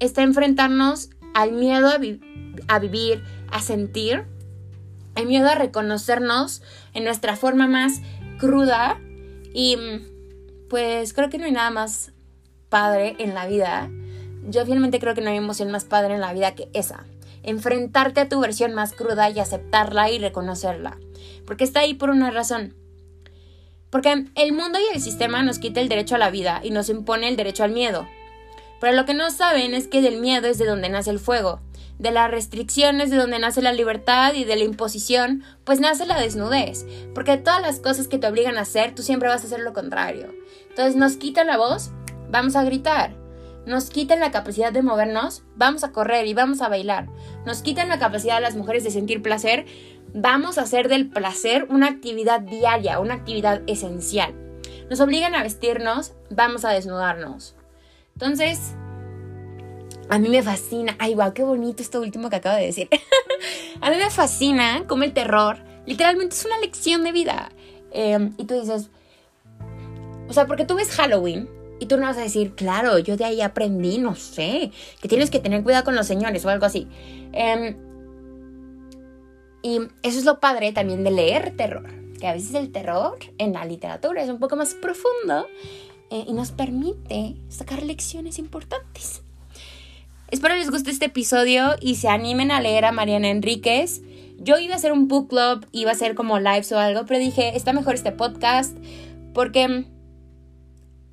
está 0.00 0.22
enfrentarnos 0.22 1.10
al 1.34 1.52
miedo 1.52 1.88
a, 1.88 2.78
vivir, 2.78 3.22
a 3.50 3.60
sentir, 3.60 4.24
el 5.14 5.26
miedo 5.26 5.48
a 5.48 5.54
reconocernos 5.54 6.62
en 6.94 7.04
nuestra 7.04 7.36
forma 7.36 7.66
más 7.66 8.00
cruda 8.38 8.98
y 9.52 9.76
pues 10.70 11.12
creo 11.12 11.28
que 11.28 11.38
no 11.38 11.44
hay 11.44 11.52
nada 11.52 11.70
más 11.70 12.12
padre 12.70 13.16
en 13.18 13.34
la 13.34 13.46
vida. 13.46 13.90
Yo 14.48 14.64
finalmente 14.64 15.00
creo 15.00 15.14
que 15.14 15.20
no 15.20 15.28
hay 15.28 15.36
emoción 15.36 15.70
más 15.70 15.84
padre 15.84 16.14
en 16.14 16.20
la 16.20 16.32
vida 16.32 16.54
que 16.54 16.70
esa 16.72 17.04
enfrentarte 17.46 18.20
a 18.20 18.28
tu 18.28 18.40
versión 18.40 18.74
más 18.74 18.92
cruda 18.92 19.30
y 19.30 19.38
aceptarla 19.38 20.10
y 20.10 20.18
reconocerla. 20.18 20.98
Porque 21.46 21.64
está 21.64 21.80
ahí 21.80 21.94
por 21.94 22.10
una 22.10 22.30
razón. 22.30 22.74
Porque 23.88 24.26
el 24.34 24.52
mundo 24.52 24.78
y 24.78 24.94
el 24.94 25.00
sistema 25.00 25.42
nos 25.42 25.58
quita 25.58 25.80
el 25.80 25.88
derecho 25.88 26.16
a 26.16 26.18
la 26.18 26.30
vida 26.30 26.60
y 26.62 26.70
nos 26.70 26.88
impone 26.88 27.28
el 27.28 27.36
derecho 27.36 27.64
al 27.64 27.70
miedo. 27.70 28.06
Pero 28.80 28.94
lo 28.94 29.06
que 29.06 29.14
no 29.14 29.30
saben 29.30 29.72
es 29.72 29.88
que 29.88 30.02
del 30.02 30.20
miedo 30.20 30.48
es 30.48 30.58
de 30.58 30.66
donde 30.66 30.90
nace 30.90 31.10
el 31.10 31.18
fuego, 31.18 31.60
de 31.98 32.10
la 32.10 32.28
restricción 32.28 33.00
es 33.00 33.10
de 33.10 33.16
donde 33.16 33.38
nace 33.38 33.62
la 33.62 33.72
libertad 33.72 34.34
y 34.34 34.44
de 34.44 34.56
la 34.56 34.64
imposición, 34.64 35.44
pues 35.64 35.80
nace 35.80 36.04
la 36.04 36.20
desnudez. 36.20 36.84
Porque 37.14 37.38
todas 37.38 37.62
las 37.62 37.80
cosas 37.80 38.06
que 38.06 38.18
te 38.18 38.26
obligan 38.26 38.58
a 38.58 38.62
hacer, 38.62 38.94
tú 38.94 39.02
siempre 39.02 39.30
vas 39.30 39.44
a 39.44 39.46
hacer 39.46 39.60
lo 39.60 39.72
contrario. 39.72 40.34
Entonces 40.68 40.96
nos 40.96 41.16
quitan 41.16 41.46
la 41.46 41.56
voz, 41.56 41.90
vamos 42.28 42.54
a 42.54 42.64
gritar 42.64 43.25
nos 43.66 43.90
quitan 43.90 44.20
la 44.20 44.30
capacidad 44.30 44.72
de 44.72 44.82
movernos, 44.82 45.42
vamos 45.56 45.84
a 45.84 45.92
correr 45.92 46.26
y 46.26 46.34
vamos 46.34 46.62
a 46.62 46.68
bailar. 46.68 47.08
Nos 47.44 47.62
quitan 47.62 47.88
la 47.88 47.98
capacidad 47.98 48.36
de 48.36 48.42
las 48.42 48.56
mujeres 48.56 48.84
de 48.84 48.90
sentir 48.90 49.22
placer, 49.22 49.66
vamos 50.14 50.56
a 50.56 50.62
hacer 50.62 50.88
del 50.88 51.08
placer 51.08 51.66
una 51.68 51.88
actividad 51.88 52.40
diaria, 52.40 53.00
una 53.00 53.14
actividad 53.14 53.62
esencial. 53.66 54.34
Nos 54.88 55.00
obligan 55.00 55.34
a 55.34 55.42
vestirnos, 55.42 56.14
vamos 56.30 56.64
a 56.64 56.70
desnudarnos. 56.70 57.56
Entonces, 58.14 58.74
a 60.08 60.18
mí 60.18 60.28
me 60.28 60.42
fascina. 60.42 60.96
Ay, 60.98 61.14
wow, 61.14 61.34
qué 61.34 61.42
bonito 61.42 61.82
esto 61.82 62.00
último 62.00 62.30
que 62.30 62.36
acabo 62.36 62.56
de 62.56 62.66
decir. 62.66 62.88
a 63.80 63.90
mí 63.90 63.96
me 63.96 64.10
fascina 64.10 64.84
como 64.86 65.02
el 65.02 65.12
terror 65.12 65.58
literalmente 65.86 66.34
es 66.34 66.44
una 66.44 66.58
lección 66.58 67.04
de 67.04 67.12
vida. 67.12 67.48
Em, 67.92 68.34
y 68.36 68.44
tú 68.44 68.54
dices, 68.54 68.90
o 70.28 70.32
sea, 70.32 70.46
porque 70.46 70.64
tú 70.64 70.74
ves 70.74 70.90
Halloween 70.90 71.48
y 71.78 71.86
tú 71.86 71.96
no 71.96 72.06
vas 72.06 72.16
a 72.16 72.22
decir, 72.22 72.54
claro, 72.54 72.98
yo 72.98 73.16
de 73.16 73.24
ahí 73.24 73.40
aprendí, 73.40 73.98
no 73.98 74.14
sé, 74.14 74.70
que 75.00 75.08
tienes 75.08 75.30
que 75.30 75.40
tener 75.40 75.62
cuidado 75.62 75.84
con 75.84 75.94
los 75.94 76.06
señores 76.06 76.44
o 76.44 76.48
algo 76.48 76.66
así. 76.66 76.88
Em, 77.32 77.76
y 79.62 79.80
eso 80.02 80.18
es 80.18 80.24
lo 80.24 80.40
padre 80.40 80.72
también 80.72 81.04
de 81.04 81.10
leer 81.10 81.56
terror, 81.56 81.88
que 82.18 82.26
a 82.26 82.32
veces 82.32 82.54
el 82.54 82.72
terror 82.72 83.18
en 83.38 83.52
la 83.52 83.64
literatura 83.64 84.22
es 84.22 84.30
un 84.30 84.38
poco 84.38 84.56
más 84.56 84.74
profundo 84.74 85.46
eh, 86.10 86.24
y 86.26 86.32
nos 86.32 86.52
permite 86.52 87.36
sacar 87.48 87.82
lecciones 87.82 88.38
importantes. 88.38 89.22
Espero 90.28 90.56
les 90.56 90.70
guste 90.70 90.90
este 90.90 91.06
episodio 91.06 91.76
y 91.80 91.96
se 91.96 92.08
animen 92.08 92.50
a 92.50 92.60
leer 92.60 92.84
a 92.84 92.92
Mariana 92.92 93.28
Enríquez. 93.28 94.02
Yo 94.38 94.58
iba 94.58 94.74
a 94.74 94.76
hacer 94.76 94.92
un 94.92 95.08
book 95.08 95.28
club, 95.28 95.66
iba 95.72 95.90
a 95.90 95.94
hacer 95.94 96.14
como 96.14 96.38
lives 96.38 96.72
o 96.72 96.78
algo, 96.78 97.06
pero 97.06 97.20
dije, 97.20 97.56
está 97.56 97.72
mejor 97.72 97.94
este 97.94 98.12
podcast 98.12 98.76
porque 99.34 99.84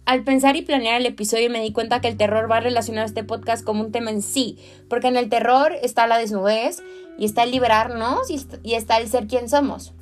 al 0.06 0.24
pensar 0.24 0.56
y 0.56 0.62
planear 0.62 1.00
el 1.00 1.06
episodio 1.06 1.50
me 1.50 1.62
di 1.62 1.72
cuenta 1.72 2.02
que 2.02 2.08
el 2.08 2.18
terror 2.18 2.52
va 2.52 2.60
relacionado 2.60 3.04
a 3.04 3.08
este 3.08 3.24
podcast 3.24 3.64
como 3.64 3.82
un 3.82 3.92
tema 3.92 4.12
en 4.12 4.22
sí, 4.22 4.58
porque 4.90 5.08
en 5.08 5.18
el 5.18 5.30
terror 5.30 5.74
está 5.82 6.08
la 6.08 6.18
desnudez 6.18 6.84
y 7.18 7.26
está 7.26 7.44
el 7.44 7.52
liberarnos 7.52 8.30
y 8.30 8.74
está 8.74 8.98
el 8.98 9.08
ser 9.08 9.28
quien 9.28 9.48
somos. 9.48 9.94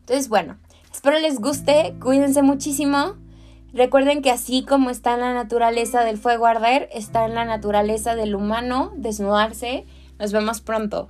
Entonces, 0.00 0.28
bueno, 0.28 0.58
espero 0.92 1.18
les 1.18 1.40
guste, 1.40 1.94
cuídense 2.02 2.42
muchísimo. 2.42 3.16
Recuerden 3.72 4.20
que 4.20 4.30
así 4.30 4.62
como 4.62 4.90
está 4.90 5.14
en 5.14 5.20
la 5.20 5.32
naturaleza 5.32 6.04
del 6.04 6.18
fuego 6.18 6.46
arder, 6.46 6.88
está 6.92 7.24
en 7.24 7.34
la 7.34 7.46
naturaleza 7.46 8.14
del 8.14 8.34
humano 8.34 8.92
desnudarse. 8.96 9.86
Nos 10.18 10.32
vemos 10.32 10.60
pronto. 10.60 11.08